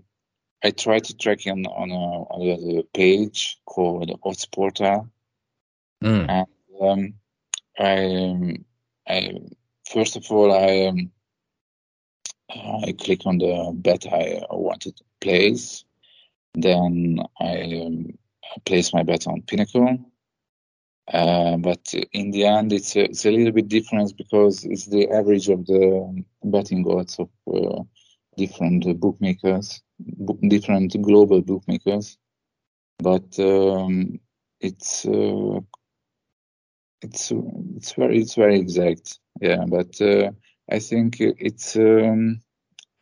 I 0.64 0.72
try 0.72 1.00
to 1.00 1.18
track 1.18 1.46
him 1.46 1.66
on 1.66 1.92
a, 1.92 1.96
on 1.96 2.80
a 2.80 2.84
page 2.94 3.60
called 3.66 4.18
Odds 4.24 4.46
Portal. 4.46 5.10
Mm. 6.04 6.30
And 6.30 6.82
um, 6.82 7.14
I, 7.78 8.58
I, 9.08 9.40
first 9.90 10.16
of 10.16 10.30
all, 10.32 10.52
I, 10.54 10.88
um, 10.88 11.12
I 12.50 12.94
click 12.94 13.26
on 13.26 13.38
the 13.38 13.72
bet 13.74 14.06
I 14.12 14.42
wanted 14.50 14.98
to 14.98 15.04
place. 15.22 15.84
Then 16.54 17.20
I, 17.40 17.84
um, 17.86 18.18
place 18.66 18.94
my 18.94 19.04
bet 19.04 19.28
on 19.28 19.42
Pinnacle. 19.44 20.00
Uh, 21.14 21.58
but 21.58 21.94
in 22.14 22.32
the 22.32 22.46
end, 22.46 22.72
it's 22.72 22.96
a, 22.96 23.06
it's 23.06 23.26
a 23.26 23.32
little 23.32 23.52
bit 23.52 23.68
different 23.68 24.16
because 24.16 24.64
it's 24.66 24.86
the 24.88 25.10
average 25.10 25.50
of 25.50 25.66
the 25.66 26.24
betting 26.44 26.86
odds 26.88 27.18
of 27.20 27.30
uh, 27.52 27.82
different 28.38 29.00
bookmakers, 29.00 29.82
book, 30.00 30.38
different 30.48 31.02
global 31.02 31.42
bookmakers. 31.42 32.18
But 33.00 33.40
um, 33.40 34.20
it's 34.60 35.06
uh, 35.06 35.62
it's 37.02 37.32
it's 37.76 37.94
very 37.94 38.20
it's 38.20 38.36
very 38.36 38.60
exact, 38.60 39.20
yeah. 39.42 39.64
But 39.68 40.00
uh, 40.02 40.32
I 40.70 40.80
think 40.80 41.20
it's 41.20 41.76
um, 41.76 42.42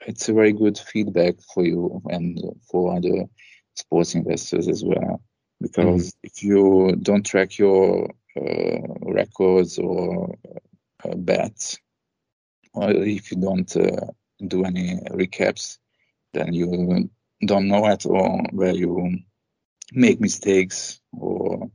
it's 0.06 0.30
a 0.30 0.34
very 0.34 0.54
good 0.54 0.78
feedback 0.78 1.36
for 1.54 1.66
you 1.66 2.02
and 2.10 2.40
for 2.72 2.96
other 2.96 3.26
sports 3.76 4.16
investors 4.16 4.68
as 4.70 4.84
well. 4.86 5.22
Because 5.60 6.10
mm-hmm. 6.10 6.20
if 6.24 6.44
you 6.44 6.96
don't 7.02 7.26
track 7.26 7.58
your 7.58 8.10
uh, 8.36 8.80
records 9.02 9.80
or 9.80 10.36
uh, 11.04 11.16
bets, 11.16 11.78
or 12.74 12.92
if 12.92 13.32
you 13.32 13.38
don't 13.38 13.76
uh, 13.76 14.08
do 14.46 14.66
any 14.66 15.00
recaps, 15.12 15.78
then 16.34 16.54
you 16.54 17.10
don't 17.46 17.68
know 17.68 17.86
at 17.86 18.06
all 18.06 18.46
where 18.52 18.74
you 18.74 19.18
make 19.94 20.20
mistakes 20.20 21.00
or 21.14 21.72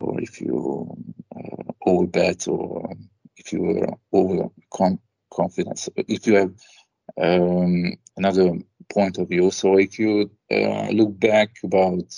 or 0.00 0.20
if 0.20 0.40
you 0.40 0.96
uh, 1.34 1.72
overbet 1.86 2.46
or 2.48 2.94
if 3.36 3.52
you 3.52 3.80
are 3.80 3.98
over 4.12 4.48
confident. 5.30 5.88
If 5.96 6.26
you 6.26 6.34
have 6.34 6.54
um, 7.20 7.94
another 8.16 8.58
point 8.88 9.18
of 9.18 9.28
view, 9.28 9.50
so 9.50 9.78
if 9.78 9.98
you 9.98 10.30
uh, 10.50 10.88
look 10.90 11.18
back 11.18 11.56
about 11.64 12.12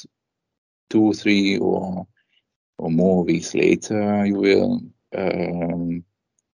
two, 0.90 1.12
three, 1.14 1.58
or 1.58 2.06
or 2.78 2.90
more 2.90 3.24
weeks 3.24 3.54
later, 3.54 4.26
you 4.26 4.34
will 4.34 4.80
um, 5.16 6.04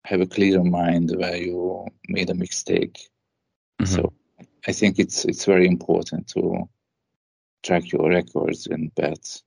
have 0.04 0.20
a 0.20 0.26
clearer 0.26 0.64
mind 0.64 1.12
where 1.16 1.36
you 1.36 1.86
made 2.08 2.30
a 2.30 2.34
mistake. 2.34 2.98
Mm-hmm. 3.80 3.94
So 3.94 4.12
I 4.66 4.72
think 4.72 4.98
it's 4.98 5.24
it's 5.24 5.44
very 5.44 5.66
important 5.66 6.28
to 6.28 6.68
track 7.62 7.92
your 7.92 8.08
records 8.08 8.66
and 8.66 8.94
bets. 8.94 9.42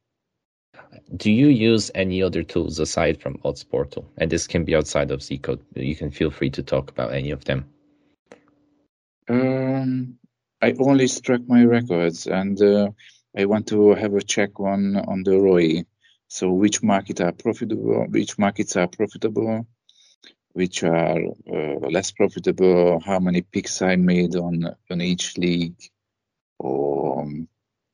Do 1.16 1.32
you 1.32 1.48
use 1.48 1.92
any 1.96 2.22
other 2.22 2.44
tools 2.44 2.80
aside 2.80 3.22
from 3.22 3.40
Odds 3.44 3.64
Portal? 3.64 4.10
And 4.18 4.30
this 4.30 4.48
can 4.48 4.64
be 4.64 4.76
outside 4.76 5.12
of 5.12 5.20
Zcode. 5.22 5.62
You 5.76 5.96
can 5.96 6.12
feel 6.12 6.32
free 6.32 6.50
to 6.52 6.64
talk 6.64 6.90
about 6.90 7.14
any 7.14 7.32
of 7.32 7.46
them. 7.46 7.66
Um, 9.30 10.18
I 10.62 10.74
only 10.80 11.08
track 11.08 11.42
my 11.48 11.64
records, 11.64 12.28
and 12.28 12.62
uh, 12.62 12.90
I 13.38 13.46
want 13.46 13.68
to 13.68 13.94
have 13.94 14.16
a 14.16 14.22
check 14.22 14.60
on 14.60 14.98
on 14.98 15.22
the 15.24 15.40
ROI. 15.40 15.86
So 16.28 16.52
which 16.52 16.82
markets 16.82 17.22
are 17.22 17.32
profitable, 17.32 18.08
which 18.10 18.38
markets 18.40 18.76
are 18.76 18.88
profitable, 18.88 19.68
which 20.54 20.84
are 20.84 21.20
uh, 21.54 21.88
less 21.90 22.12
profitable, 22.12 23.00
how 23.00 23.20
many 23.20 23.44
picks 23.44 23.82
I 23.84 23.96
made 23.96 24.36
on 24.36 24.76
on 24.90 25.02
each 25.02 25.38
league, 25.38 25.80
or 26.58 27.22
um, 27.22 27.48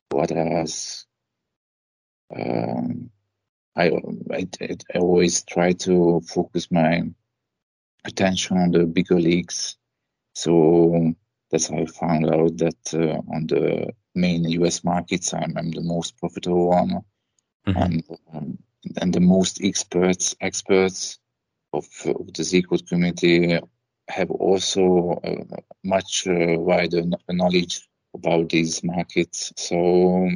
what 0.10 0.32
else. 0.32 1.06
Um, 2.34 3.12
I, 3.76 3.92
I, 4.32 4.48
I 4.62 4.98
always 5.00 5.44
try 5.44 5.74
to 5.74 6.22
focus 6.22 6.72
my 6.72 7.04
attention 8.06 8.58
on 8.58 8.72
the 8.72 8.86
bigger 8.86 9.20
leagues. 9.20 9.78
So 10.36 11.14
that's 11.52 11.68
how 11.68 11.78
I 11.80 11.86
found 11.86 12.28
out 12.28 12.58
that 12.58 12.94
uh, 12.94 13.22
on 13.36 13.48
the 13.48 13.94
main 14.16 14.46
US 14.50 14.84
markets, 14.84 15.34
I'm, 15.34 15.58
I'm 15.58 15.72
the 15.72 15.82
most 15.82 16.18
profitable 16.18 16.70
one. 16.70 17.02
Mm-hmm. 17.68 17.82
And, 17.82 18.04
um, 18.34 18.58
and 19.00 19.14
the 19.14 19.22
most 19.22 19.62
experts 19.64 20.36
experts 20.42 21.20
of, 21.72 21.86
of 22.06 22.28
the 22.34 22.44
Zcode 22.44 22.88
community 22.88 23.60
have 24.10 24.32
also 24.32 25.20
uh, 25.24 25.62
much 25.84 26.28
uh, 26.28 26.60
wider 26.60 27.04
knowledge 27.30 27.88
about 28.14 28.50
these 28.50 28.84
markets. 28.84 29.54
So 29.56 30.30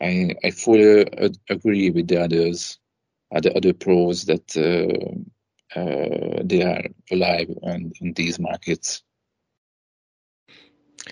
I, 0.00 0.34
I 0.42 0.50
fully 0.50 1.06
agree 1.48 1.90
with 1.90 2.08
the 2.08 2.22
others, 2.22 2.78
the 3.30 3.54
other 3.54 3.72
pros 3.72 4.24
that 4.24 4.56
uh, 4.56 5.78
uh, 5.78 6.42
they 6.44 6.62
are 6.62 6.84
alive 7.10 7.50
in, 7.62 7.92
in 8.00 8.12
these 8.14 8.38
markets. 8.38 9.02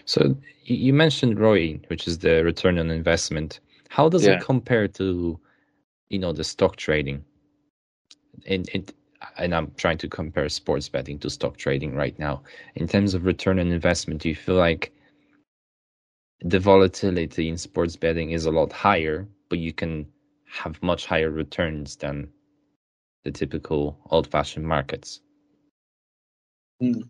So 0.04 0.36
you 0.64 0.92
mentioned 0.92 1.38
ROI, 1.38 1.80
which 1.88 2.06
is 2.08 2.18
the 2.18 2.44
return 2.44 2.78
on 2.78 2.90
investment. 2.90 3.60
How 3.88 4.08
does 4.08 4.26
yeah. 4.26 4.32
it 4.32 4.40
compare 4.42 4.88
to, 4.88 5.38
you 6.08 6.18
know, 6.18 6.32
the 6.32 6.44
stock 6.44 6.76
trading? 6.76 7.24
And, 8.46 8.68
and 8.74 8.92
and 9.38 9.54
I'm 9.54 9.72
trying 9.76 9.98
to 9.98 10.08
compare 10.08 10.48
sports 10.48 10.88
betting 10.88 11.18
to 11.20 11.30
stock 11.30 11.56
trading 11.56 11.94
right 11.94 12.18
now. 12.18 12.42
In 12.74 12.86
terms 12.88 13.14
of 13.14 13.24
return 13.24 13.58
on 13.58 13.68
investment, 13.68 14.20
do 14.20 14.28
you 14.28 14.34
feel 14.34 14.56
like 14.56 14.92
the 16.40 16.58
volatility 16.58 17.48
in 17.48 17.56
sports 17.56 17.96
betting 17.96 18.32
is 18.32 18.46
a 18.46 18.50
lot 18.50 18.72
higher, 18.72 19.26
but 19.48 19.58
you 19.58 19.72
can 19.72 20.06
have 20.46 20.82
much 20.82 21.06
higher 21.06 21.30
returns 21.30 21.96
than 21.96 22.28
the 23.24 23.30
typical 23.30 23.98
old-fashioned 24.10 24.66
markets? 24.66 25.20
Mm. 26.82 27.08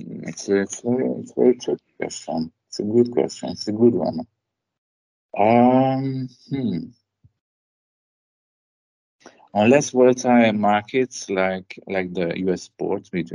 It's 0.00 0.48
a, 0.48 0.62
it's 0.62 0.84
a, 0.84 1.18
it's 1.18 1.32
a 1.32 1.34
very 1.34 1.56
tricky 1.56 1.82
question. 1.98 2.52
It's 2.68 2.78
a 2.80 2.84
good 2.84 3.10
question. 3.10 3.50
It's 3.50 3.68
a 3.68 3.72
good 3.72 3.94
one. 3.94 4.20
Um, 5.38 6.28
hmm. 6.48 6.78
On 9.52 9.68
less 9.68 9.90
volatile 9.90 10.52
markets 10.52 11.28
like 11.28 11.78
like 11.88 12.14
the 12.14 12.38
U.S. 12.40 12.70
which, 12.78 13.32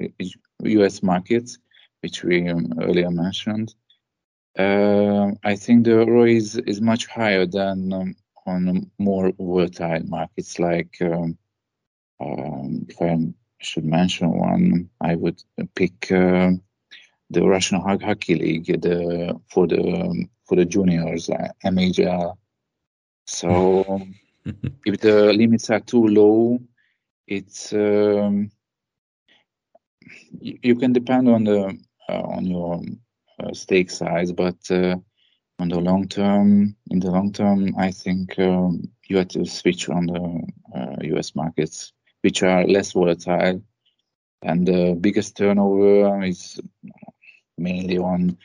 U.S. 0.63 1.03
markets, 1.03 1.57
which 2.01 2.23
we 2.23 2.47
um, 2.49 2.73
earlier 2.81 3.11
mentioned, 3.11 3.75
uh, 4.57 5.31
I 5.43 5.55
think 5.55 5.83
the 5.83 6.05
ROI 6.05 6.35
is, 6.35 6.55
is 6.55 6.79
much 6.79 7.07
higher 7.07 7.45
than 7.45 7.91
um, 7.91 8.15
on 8.45 8.89
more 8.97 9.31
volatile 9.37 10.03
markets 10.05 10.59
like 10.59 10.95
um, 11.01 11.37
um, 12.21 12.85
if 12.87 13.01
I 13.01 13.17
should 13.59 13.85
mention 13.85 14.31
one, 14.31 14.89
I 15.01 15.15
would 15.15 15.41
pick 15.75 16.11
uh, 16.11 16.51
the 17.29 17.41
Russian 17.41 17.81
Hockey 17.81 18.35
League 18.35 18.81
the, 18.81 19.39
for 19.49 19.67
the 19.67 20.27
for 20.45 20.55
the 20.55 20.65
juniors, 20.65 21.29
uh, 21.29 21.47
MHL. 21.65 22.37
So 23.25 24.01
if 24.85 24.99
the 25.01 25.33
limits 25.33 25.69
are 25.69 25.79
too 25.79 26.07
low, 26.07 26.59
it's 27.27 27.73
um, 27.73 28.51
you, 30.39 30.59
you, 30.61 30.75
can 30.75 30.93
depend 30.93 31.27
on 31.27 31.45
the 31.45 31.77
uh, 32.07 32.21
on 32.21 32.45
your 32.45 32.81
uh, 33.39 33.53
stake 33.53 33.89
size, 33.89 34.31
but 34.31 34.57
uh, 34.69 34.95
on 35.59 35.69
the 35.69 35.79
long 35.79 36.07
term, 36.07 36.75
in 36.91 36.99
the 36.99 37.09
long 37.09 37.31
term, 37.31 37.73
I 37.77 37.91
think 37.91 38.37
um, 38.37 38.83
you 39.07 39.17
have 39.17 39.29
to 39.29 39.45
switch 39.45 39.89
on 39.89 40.05
the 40.05 41.07
U.S. 41.07 41.31
Uh, 41.35 41.41
markets, 41.41 41.93
which 42.25 42.41
are 42.41 42.65
less 42.65 42.93
volatile, 42.93 43.61
and 44.41 44.67
the 44.67 44.97
biggest 44.99 45.37
turnover 45.37 46.23
is 46.23 46.59
mainly 47.55 47.99
on 47.99 48.35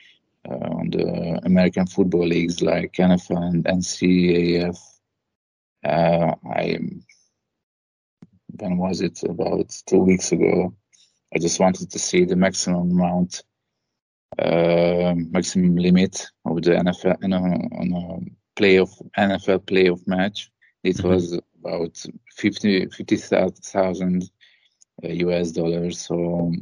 uh, 0.46 0.68
on 0.78 0.90
the 0.90 1.40
American 1.44 1.86
football 1.86 2.26
leagues 2.26 2.60
like 2.60 2.92
NFL 2.92 3.42
and 3.42 3.64
NCAF. 3.64 4.78
Uh, 5.82 6.34
I 6.44 6.78
when 8.60 8.76
was 8.76 9.00
it 9.00 9.22
about 9.22 9.74
two 9.86 10.00
weeks 10.00 10.30
ago? 10.30 10.74
I 11.34 11.38
just 11.38 11.58
wanted 11.58 11.90
to 11.92 11.98
see 11.98 12.26
the 12.26 12.36
maximum 12.36 12.90
amount 12.90 13.42
uh, 14.38 15.14
maximum 15.16 15.76
limit 15.76 16.26
of 16.44 16.56
the 16.60 16.72
NFL 16.72 17.24
in 17.24 17.32
a, 17.32 17.42
on 17.80 17.92
a 18.02 18.60
playoff 18.60 18.92
NFL 19.16 19.60
playoff 19.60 20.06
match. 20.06 20.50
It 20.84 20.96
mm-hmm. 20.96 21.08
was 21.08 21.40
about 21.64 22.04
50 22.36 22.86
50,000 22.86 24.30
US 25.02 25.50
uh, 25.50 25.60
dollars, 25.60 25.98
so 26.00 26.52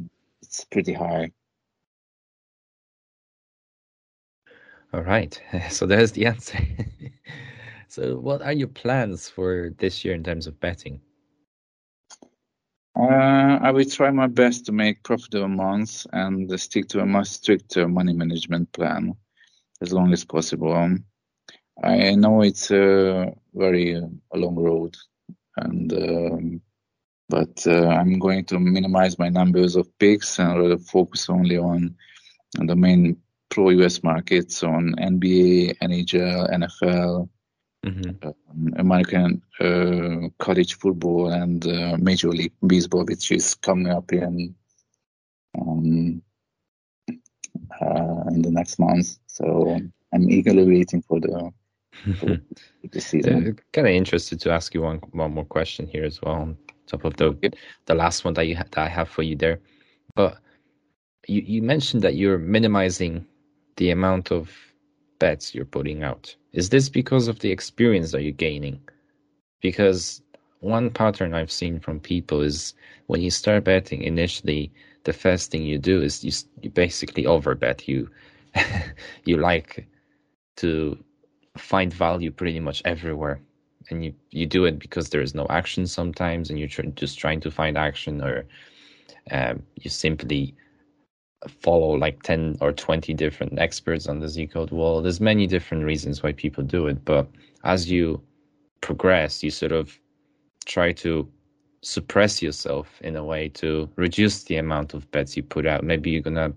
it's 0.41 0.65
pretty 0.65 0.93
high. 0.93 1.31
All 4.93 5.01
right, 5.01 5.39
so 5.69 5.85
there's 5.85 6.11
the 6.13 6.25
answer. 6.25 6.57
so, 7.87 8.17
what 8.17 8.41
are 8.41 8.53
your 8.53 8.67
plans 8.67 9.29
for 9.29 9.71
this 9.77 10.03
year 10.03 10.15
in 10.15 10.23
terms 10.23 10.47
of 10.47 10.59
betting? 10.59 11.01
Uh, 12.95 13.59
I 13.61 13.71
will 13.71 13.85
try 13.85 14.11
my 14.11 14.27
best 14.27 14.65
to 14.65 14.71
make 14.71 15.03
profitable 15.03 15.47
months 15.47 16.05
and 16.11 16.59
stick 16.59 16.87
to 16.89 16.99
a 16.99 17.05
much 17.05 17.27
stricter 17.27 17.87
money 17.87 18.13
management 18.13 18.71
plan 18.73 19.15
as 19.81 19.93
long 19.93 20.11
as 20.11 20.25
possible. 20.25 20.97
I 21.83 22.15
know 22.15 22.41
it's 22.41 22.71
a 22.71 23.33
very 23.53 23.93
a 23.93 24.37
long 24.37 24.55
road, 24.55 24.95
and 25.57 25.93
um, 25.93 26.61
but 27.29 27.65
uh, 27.67 27.87
I'm 27.87 28.19
going 28.19 28.45
to 28.45 28.59
minimize 28.59 29.19
my 29.19 29.29
numbers 29.29 29.75
of 29.75 29.87
picks 29.99 30.39
and 30.39 30.59
rather 30.59 30.77
focus 30.77 31.29
only 31.29 31.57
on, 31.57 31.95
on 32.59 32.65
the 32.65 32.75
main 32.75 33.17
pro 33.49 33.69
US 33.69 34.03
markets 34.03 34.63
on 34.63 34.95
NBA, 34.95 35.77
NHL, 35.77 36.51
NFL, 36.51 37.29
mm-hmm. 37.85 38.27
um, 38.27 38.73
American 38.77 39.41
uh, 39.59 40.27
college 40.43 40.73
football, 40.75 41.31
and 41.31 41.65
uh, 41.67 41.97
Major 41.99 42.29
League 42.29 42.53
Baseball, 42.65 43.05
which 43.05 43.31
is 43.31 43.53
coming 43.53 43.91
up 43.91 44.11
in 44.11 44.55
um, 45.59 46.21
uh, 47.79 48.23
in 48.31 48.41
the 48.41 48.51
next 48.51 48.79
month. 48.79 49.17
So 49.27 49.79
I'm 50.13 50.29
eagerly 50.29 50.65
waiting 50.65 51.03
for 51.03 51.19
the 51.19 51.51
for 52.17 52.39
the 52.91 53.01
season. 53.01 53.59
kind 53.73 53.87
of 53.87 53.93
interested 53.93 54.39
to 54.41 54.51
ask 54.51 54.73
you 54.73 54.81
one 54.81 54.97
one 55.11 55.33
more 55.33 55.45
question 55.45 55.87
here 55.87 56.05
as 56.05 56.21
well, 56.21 56.35
on 56.35 56.57
top 56.87 57.05
of 57.05 57.17
the 57.17 57.53
the 57.85 57.95
last 57.95 58.25
one 58.25 58.33
that 58.35 58.47
you 58.47 58.55
that 58.55 58.77
I 58.77 58.87
have 58.87 59.09
for 59.09 59.23
you 59.23 59.35
there. 59.35 59.59
But 60.15 60.37
you 61.27 61.41
you 61.45 61.61
mentioned 61.61 62.01
that 62.03 62.15
you're 62.15 62.37
minimizing 62.37 63.25
the 63.77 63.91
amount 63.91 64.31
of 64.31 64.51
bets 65.19 65.53
you're 65.53 65.65
putting 65.65 66.03
out. 66.03 66.35
Is 66.53 66.69
this 66.69 66.89
because 66.89 67.27
of 67.27 67.39
the 67.39 67.51
experience 67.51 68.11
that 68.11 68.23
you're 68.23 68.31
gaining? 68.31 68.79
Because 69.61 70.21
one 70.61 70.89
pattern 70.89 71.33
I've 71.33 71.51
seen 71.51 71.79
from 71.79 71.99
people 71.99 72.41
is 72.41 72.73
when 73.07 73.21
you 73.21 73.31
start 73.31 73.63
betting 73.65 74.01
initially, 74.03 74.71
the 75.03 75.13
first 75.13 75.51
thing 75.51 75.63
you 75.63 75.77
do 75.77 76.01
is 76.01 76.23
you, 76.23 76.31
you 76.61 76.69
basically 76.69 77.23
overbet. 77.23 77.87
You 77.87 78.09
you 79.25 79.37
like 79.37 79.87
to 80.57 80.97
find 81.57 81.93
value 81.93 82.31
pretty 82.31 82.59
much 82.59 82.81
everywhere, 82.85 83.39
and 83.89 84.03
you 84.05 84.13
you 84.31 84.45
do 84.45 84.65
it 84.65 84.79
because 84.79 85.09
there 85.09 85.21
is 85.21 85.35
no 85.35 85.47
action 85.49 85.87
sometimes, 85.87 86.49
and 86.49 86.59
you're 86.59 86.67
tr- 86.67 86.83
just 86.95 87.19
trying 87.19 87.39
to 87.41 87.51
find 87.51 87.77
action, 87.77 88.21
or 88.21 88.45
um, 89.31 89.63
you 89.75 89.89
simply 89.89 90.55
follow 91.47 91.91
like 91.91 92.21
10 92.23 92.57
or 92.61 92.73
20 92.73 93.13
different 93.13 93.57
experts 93.59 94.07
on 94.07 94.19
the 94.19 94.27
Zcode 94.27 94.71
wall. 94.71 95.01
There's 95.01 95.21
many 95.21 95.47
different 95.47 95.85
reasons 95.85 96.21
why 96.21 96.33
people 96.33 96.63
do 96.63 96.87
it, 96.87 97.03
but 97.05 97.27
as 97.63 97.89
you 97.89 98.21
progress, 98.81 99.41
you 99.43 99.51
sort 99.51 99.71
of 99.71 99.97
try 100.65 100.91
to 100.91 101.27
suppress 101.81 102.41
yourself 102.41 102.99
in 103.01 103.15
a 103.15 103.23
way 103.23 103.47
to 103.49 103.89
reduce 103.95 104.43
the 104.43 104.57
amount 104.57 104.93
of 104.93 105.09
bets 105.11 105.37
you 105.37 105.43
put 105.43 105.65
out. 105.65 105.83
Maybe 105.83 106.11
you're 106.11 106.21
gonna 106.21 106.53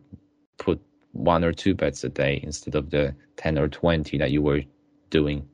put 0.58 0.80
one 1.12 1.44
or 1.44 1.52
two 1.52 1.74
bets 1.74 2.02
a 2.04 2.08
day 2.08 2.40
instead 2.42 2.74
of 2.74 2.90
the 2.90 3.14
10 3.36 3.58
or 3.58 3.68
20 3.68 4.18
that 4.18 4.30
you 4.30 4.42
were 4.42 4.62
doing 5.12 5.48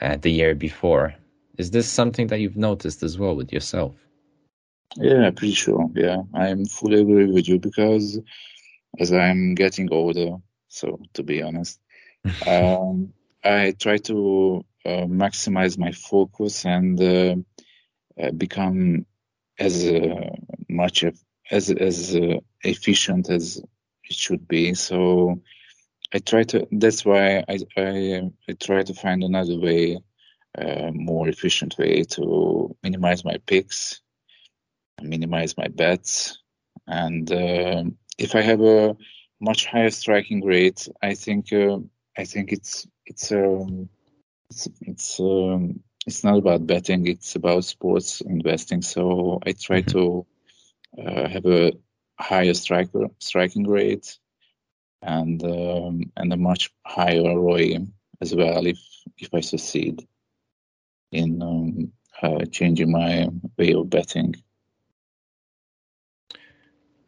uh, 0.00 0.16
the 0.16 0.32
year 0.32 0.54
before. 0.54 1.14
Is 1.58 1.70
this 1.70 1.88
something 1.88 2.28
that 2.28 2.40
you've 2.40 2.56
noticed 2.56 3.02
as 3.04 3.18
well 3.18 3.36
with 3.36 3.52
yourself? 3.52 3.94
Yeah, 4.96 5.30
pretty 5.30 5.54
sure. 5.54 5.90
Yeah, 5.94 6.22
I'm 6.34 6.66
fully 6.66 7.00
agree 7.00 7.30
with 7.30 7.48
you 7.48 7.58
because 7.58 8.20
as 8.98 9.12
I'm 9.12 9.54
getting 9.54 9.92
older, 9.92 10.36
so 10.68 11.00
to 11.14 11.22
be 11.22 11.42
honest, 11.42 11.80
um, 12.46 13.12
I 13.44 13.74
try 13.78 13.98
to 13.98 14.64
uh, 14.86 15.06
maximize 15.24 15.78
my 15.78 15.92
focus 15.92 16.64
and 16.64 17.00
uh, 17.00 17.36
uh, 18.22 18.30
become 18.32 19.06
as 19.58 19.86
uh, 19.86 20.30
much 20.68 21.04
as 21.50 21.70
as 21.70 22.16
uh, 22.16 22.38
efficient 22.62 23.30
as 23.30 23.58
it 24.04 24.16
should 24.16 24.46
be. 24.48 24.74
So 24.74 25.40
I 26.12 26.18
try 26.18 26.44
to. 26.44 26.66
That's 26.70 27.04
why 27.04 27.44
I 27.48 27.58
I, 27.76 28.30
I 28.48 28.52
try 28.60 28.82
to 28.82 28.94
find 28.94 29.22
another 29.22 29.58
way, 29.58 29.98
uh, 30.56 30.90
more 30.92 31.28
efficient 31.28 31.76
way 31.78 32.04
to 32.04 32.76
minimize 32.82 33.24
my 33.24 33.38
picks 33.46 34.00
minimize 35.02 35.56
my 35.56 35.68
bets. 35.68 36.38
And 36.86 37.30
uh, 37.30 37.84
if 38.18 38.34
I 38.34 38.42
have 38.42 38.60
a 38.60 38.96
much 39.40 39.66
higher 39.66 39.90
striking 39.90 40.44
rate, 40.44 40.88
I 41.02 41.14
think 41.14 41.52
uh, 41.52 41.78
I 42.16 42.24
think 42.24 42.52
it's 42.52 42.86
it's 43.06 43.32
um, 43.32 43.88
it's 44.50 44.68
it's 44.82 45.20
um, 45.20 45.80
it's 46.06 46.24
not 46.24 46.38
about 46.38 46.66
betting; 46.66 47.06
it's 47.06 47.36
about 47.36 47.64
sports 47.64 48.20
investing. 48.20 48.82
So 48.82 49.40
I 49.46 49.52
try 49.52 49.82
mm-hmm. 49.82 49.98
to 49.98 50.26
uh, 51.02 51.28
have 51.28 51.46
a 51.46 51.72
higher 52.18 52.54
striker 52.54 53.08
striking 53.18 53.66
rate 53.66 54.18
and 55.04 55.42
um, 55.44 56.12
and 56.16 56.32
a 56.32 56.36
much 56.36 56.70
higher 56.84 57.22
ROI 57.22 57.86
as 58.20 58.34
well 58.34 58.66
if 58.66 58.78
if 59.18 59.28
I 59.32 59.40
succeed 59.40 60.06
in 61.12 61.42
um, 61.42 61.92
uh, 62.22 62.44
changing 62.46 62.90
my 62.90 63.28
way 63.58 63.74
of 63.74 63.90
betting. 63.90 64.34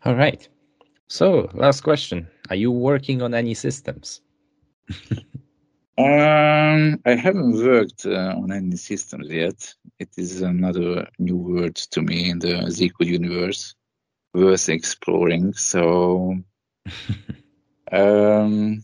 All 0.04 0.14
right. 0.14 0.46
So, 1.08 1.50
last 1.54 1.80
question: 1.80 2.28
Are 2.50 2.56
you 2.56 2.70
working 2.70 3.22
on 3.22 3.34
any 3.34 3.54
systems? 3.54 4.20
um, 5.98 7.00
I 7.06 7.14
haven't 7.14 7.64
worked 7.64 8.06
uh, 8.06 8.34
on 8.36 8.52
any 8.52 8.76
systems 8.76 9.28
yet. 9.30 9.74
It 9.98 10.10
is 10.16 10.42
another 10.42 11.08
new 11.18 11.36
word 11.36 11.76
to 11.76 12.02
me 12.02 12.30
in 12.30 12.38
the 12.40 12.54
Zcode 12.68 13.06
universe, 13.06 13.74
worth 14.34 14.68
exploring. 14.68 15.54
So, 15.54 16.36
um, 17.92 18.82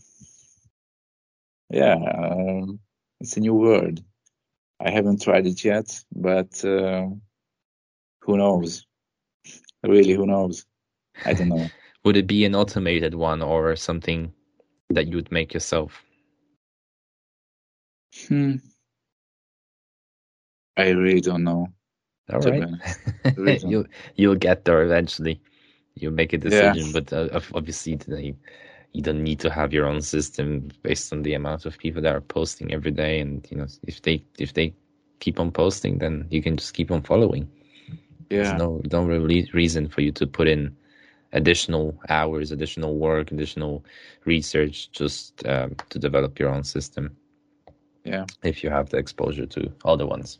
yeah, 1.69 1.95
um, 1.95 2.79
it's 3.19 3.37
a 3.37 3.39
new 3.39 3.53
word. 3.53 4.01
I 4.79 4.91
haven't 4.91 5.21
tried 5.21 5.47
it 5.47 5.63
yet, 5.63 6.03
but 6.13 6.63
uh, 6.65 7.07
who 8.21 8.37
knows? 8.37 8.85
Really, 9.83 10.13
who 10.13 10.25
knows? 10.25 10.65
I 11.25 11.33
don't 11.33 11.49
know. 11.49 11.67
would 12.03 12.17
it 12.17 12.27
be 12.27 12.45
an 12.45 12.55
automated 12.55 13.15
one 13.15 13.41
or 13.41 13.75
something 13.75 14.31
that 14.89 15.07
you 15.07 15.15
would 15.15 15.31
make 15.31 15.53
yourself? 15.53 16.03
Hmm. 18.27 18.55
I 20.77 20.89
really 20.89 21.21
don't 21.21 21.43
know. 21.43 21.67
All 22.31 22.39
right. 22.39 22.63
Really 23.37 23.59
you'll 23.65 23.85
you'll 24.15 24.35
get 24.35 24.65
there 24.65 24.83
eventually. 24.83 25.41
You'll 25.95 26.13
make 26.13 26.33
a 26.33 26.37
decision, 26.37 26.87
yeah. 26.87 26.99
but 26.99 27.13
uh, 27.13 27.39
obviously 27.53 27.99
you, 28.93 29.01
don't 29.01 29.23
need 29.23 29.39
to 29.41 29.49
have 29.49 29.73
your 29.73 29.85
own 29.85 30.01
system 30.01 30.69
based 30.81 31.11
on 31.11 31.23
the 31.23 31.33
amount 31.33 31.65
of 31.65 31.77
people 31.77 32.01
that 32.01 32.15
are 32.15 32.21
posting 32.21 32.73
every 32.73 32.91
day. 32.91 33.19
And 33.19 33.45
you 33.49 33.57
know, 33.57 33.67
if 33.87 34.01
they 34.01 34.23
if 34.37 34.53
they 34.53 34.73
keep 35.19 35.39
on 35.39 35.51
posting, 35.51 35.99
then 35.99 36.27
you 36.29 36.41
can 36.41 36.57
just 36.57 36.73
keep 36.73 36.91
on 36.91 37.01
following. 37.01 37.49
Yeah. 38.29 38.43
There's 38.43 38.53
no 38.53 38.81
no 38.91 39.03
really 39.03 39.49
reason 39.53 39.89
for 39.89 40.01
you 40.01 40.11
to 40.13 40.27
put 40.27 40.47
in 40.47 40.75
additional 41.33 41.99
hours, 42.09 42.51
additional 42.51 42.95
work, 42.95 43.31
additional 43.31 43.83
research 44.25 44.91
just 44.91 45.45
um, 45.47 45.75
to 45.89 45.99
develop 45.99 46.39
your 46.39 46.49
own 46.49 46.63
system. 46.63 47.15
Yeah. 48.05 48.25
If 48.43 48.63
you 48.63 48.69
have 48.69 48.89
the 48.89 48.97
exposure 48.97 49.45
to 49.47 49.71
other 49.85 50.05
ones. 50.05 50.39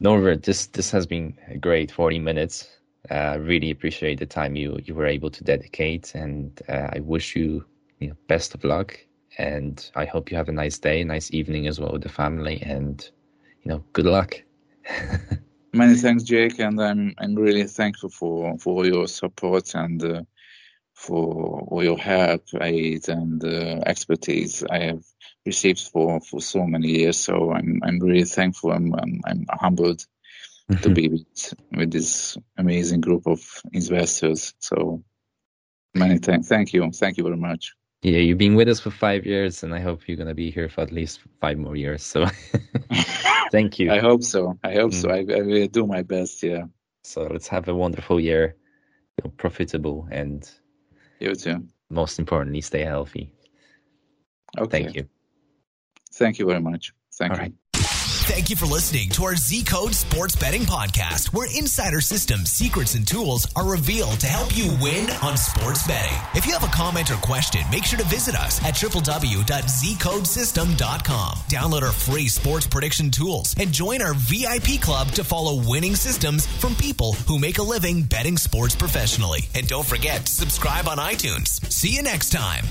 Norbert, 0.00 0.42
this 0.42 0.66
this 0.66 0.90
has 0.90 1.06
been 1.06 1.34
a 1.48 1.56
great 1.56 1.90
40 1.90 2.18
minutes. 2.18 2.68
Uh, 3.10 3.38
really 3.40 3.70
appreciate 3.70 4.18
the 4.18 4.26
time 4.26 4.56
you 4.56 4.78
you 4.84 4.94
were 4.94 5.06
able 5.06 5.30
to 5.30 5.44
dedicate, 5.44 6.14
and 6.14 6.60
uh, 6.68 6.88
I 6.92 7.00
wish 7.00 7.36
you, 7.36 7.64
you 8.00 8.08
know, 8.08 8.16
best 8.28 8.54
of 8.54 8.64
luck. 8.64 8.98
And 9.38 9.90
I 9.94 10.06
hope 10.06 10.30
you 10.30 10.36
have 10.36 10.48
a 10.48 10.52
nice 10.52 10.78
day, 10.78 11.04
nice 11.04 11.32
evening 11.32 11.66
as 11.66 11.78
well 11.78 11.92
with 11.92 12.02
the 12.02 12.08
family, 12.08 12.62
and 12.62 13.08
you 13.62 13.70
know, 13.70 13.84
good 13.92 14.06
luck. 14.06 14.42
Many 15.72 15.94
thanks, 15.94 16.22
Jake, 16.22 16.58
and 16.58 16.80
I'm 16.80 17.14
I'm 17.18 17.34
really 17.34 17.64
thankful 17.64 18.08
for 18.10 18.58
for 18.58 18.86
your 18.86 19.06
support 19.08 19.74
and 19.74 20.02
uh, 20.02 20.22
for 20.94 21.60
all 21.68 21.84
your 21.84 21.98
help, 21.98 22.44
aid, 22.60 23.08
and 23.08 23.44
uh, 23.44 23.82
expertise 23.86 24.64
I 24.64 24.78
have 24.78 25.04
received 25.44 25.80
for, 25.80 26.20
for 26.20 26.40
so 26.40 26.66
many 26.66 26.88
years. 26.88 27.18
So 27.18 27.52
I'm 27.52 27.80
I'm 27.84 27.98
really 28.00 28.24
thankful. 28.24 28.72
I'm 28.72 28.94
I'm, 28.94 29.20
I'm 29.26 29.46
humbled 29.50 30.06
to 30.82 30.90
be 30.90 31.08
with, 31.08 31.54
with 31.72 31.90
this 31.90 32.36
amazing 32.56 33.00
group 33.00 33.26
of 33.26 33.40
investors. 33.72 34.54
So 34.58 35.02
many 35.94 36.18
thanks. 36.18 36.48
Thank 36.48 36.72
you. 36.72 36.90
Thank 36.90 37.16
you 37.16 37.24
very 37.24 37.36
much. 37.36 37.72
Yeah, 38.02 38.18
you've 38.18 38.38
been 38.38 38.54
with 38.54 38.68
us 38.68 38.80
for 38.80 38.90
five 38.90 39.26
years, 39.26 39.62
and 39.62 39.74
I 39.74 39.80
hope 39.80 40.06
you're 40.06 40.16
gonna 40.16 40.34
be 40.34 40.50
here 40.50 40.68
for 40.68 40.82
at 40.82 40.92
least 40.92 41.20
five 41.40 41.58
more 41.58 41.76
years. 41.76 42.02
So. 42.02 42.26
Thank 43.50 43.78
you. 43.78 43.92
I 43.92 44.00
hope 44.00 44.22
so. 44.22 44.58
I 44.62 44.74
hope 44.74 44.92
mm. 44.92 45.00
so. 45.00 45.10
I, 45.10 45.18
I, 45.18 45.42
will 45.42 45.68
do 45.68 45.86
my 45.86 46.02
best. 46.02 46.42
Yeah. 46.42 46.64
So 47.04 47.22
let's 47.22 47.48
have 47.48 47.68
a 47.68 47.74
wonderful 47.74 48.20
year, 48.20 48.56
profitable, 49.36 50.08
and 50.10 50.48
you 51.20 51.34
too. 51.34 51.66
Most 51.88 52.18
importantly, 52.18 52.60
stay 52.60 52.82
healthy. 52.82 53.30
Okay. 54.58 54.82
Thank 54.82 54.96
you. 54.96 55.08
Thank 56.12 56.38
you 56.38 56.46
very 56.46 56.60
much. 56.60 56.92
Thank 57.14 57.32
All 57.32 57.38
you. 57.38 57.42
Right. 57.44 57.52
Thank 58.26 58.50
you 58.50 58.56
for 58.56 58.66
listening 58.66 59.08
to 59.10 59.22
our 59.24 59.34
Zcode 59.34 59.94
Sports 59.94 60.34
Betting 60.34 60.62
Podcast, 60.62 61.32
where 61.32 61.46
insider 61.56 62.00
systems, 62.00 62.50
secrets, 62.50 62.96
and 62.96 63.06
tools 63.06 63.46
are 63.54 63.70
revealed 63.70 64.18
to 64.18 64.26
help 64.26 64.56
you 64.56 64.76
win 64.82 65.08
on 65.22 65.36
sports 65.36 65.86
betting. 65.86 66.18
If 66.34 66.44
you 66.44 66.52
have 66.52 66.64
a 66.64 66.72
comment 66.74 67.12
or 67.12 67.18
question, 67.18 67.60
make 67.70 67.84
sure 67.84 68.00
to 68.00 68.04
visit 68.06 68.34
us 68.34 68.60
at 68.64 68.74
www.zcodesystem.com. 68.74 71.32
Download 71.48 71.82
our 71.82 71.92
free 71.92 72.26
sports 72.26 72.66
prediction 72.66 73.12
tools 73.12 73.54
and 73.60 73.70
join 73.72 74.02
our 74.02 74.14
VIP 74.14 74.82
club 74.82 75.12
to 75.12 75.22
follow 75.22 75.62
winning 75.64 75.94
systems 75.94 76.46
from 76.46 76.74
people 76.74 77.12
who 77.28 77.38
make 77.38 77.58
a 77.58 77.62
living 77.62 78.02
betting 78.02 78.38
sports 78.38 78.74
professionally. 78.74 79.42
And 79.54 79.68
don't 79.68 79.86
forget 79.86 80.26
to 80.26 80.32
subscribe 80.32 80.88
on 80.88 80.98
iTunes. 80.98 81.64
See 81.72 81.90
you 81.90 82.02
next 82.02 82.30
time. 82.30 82.64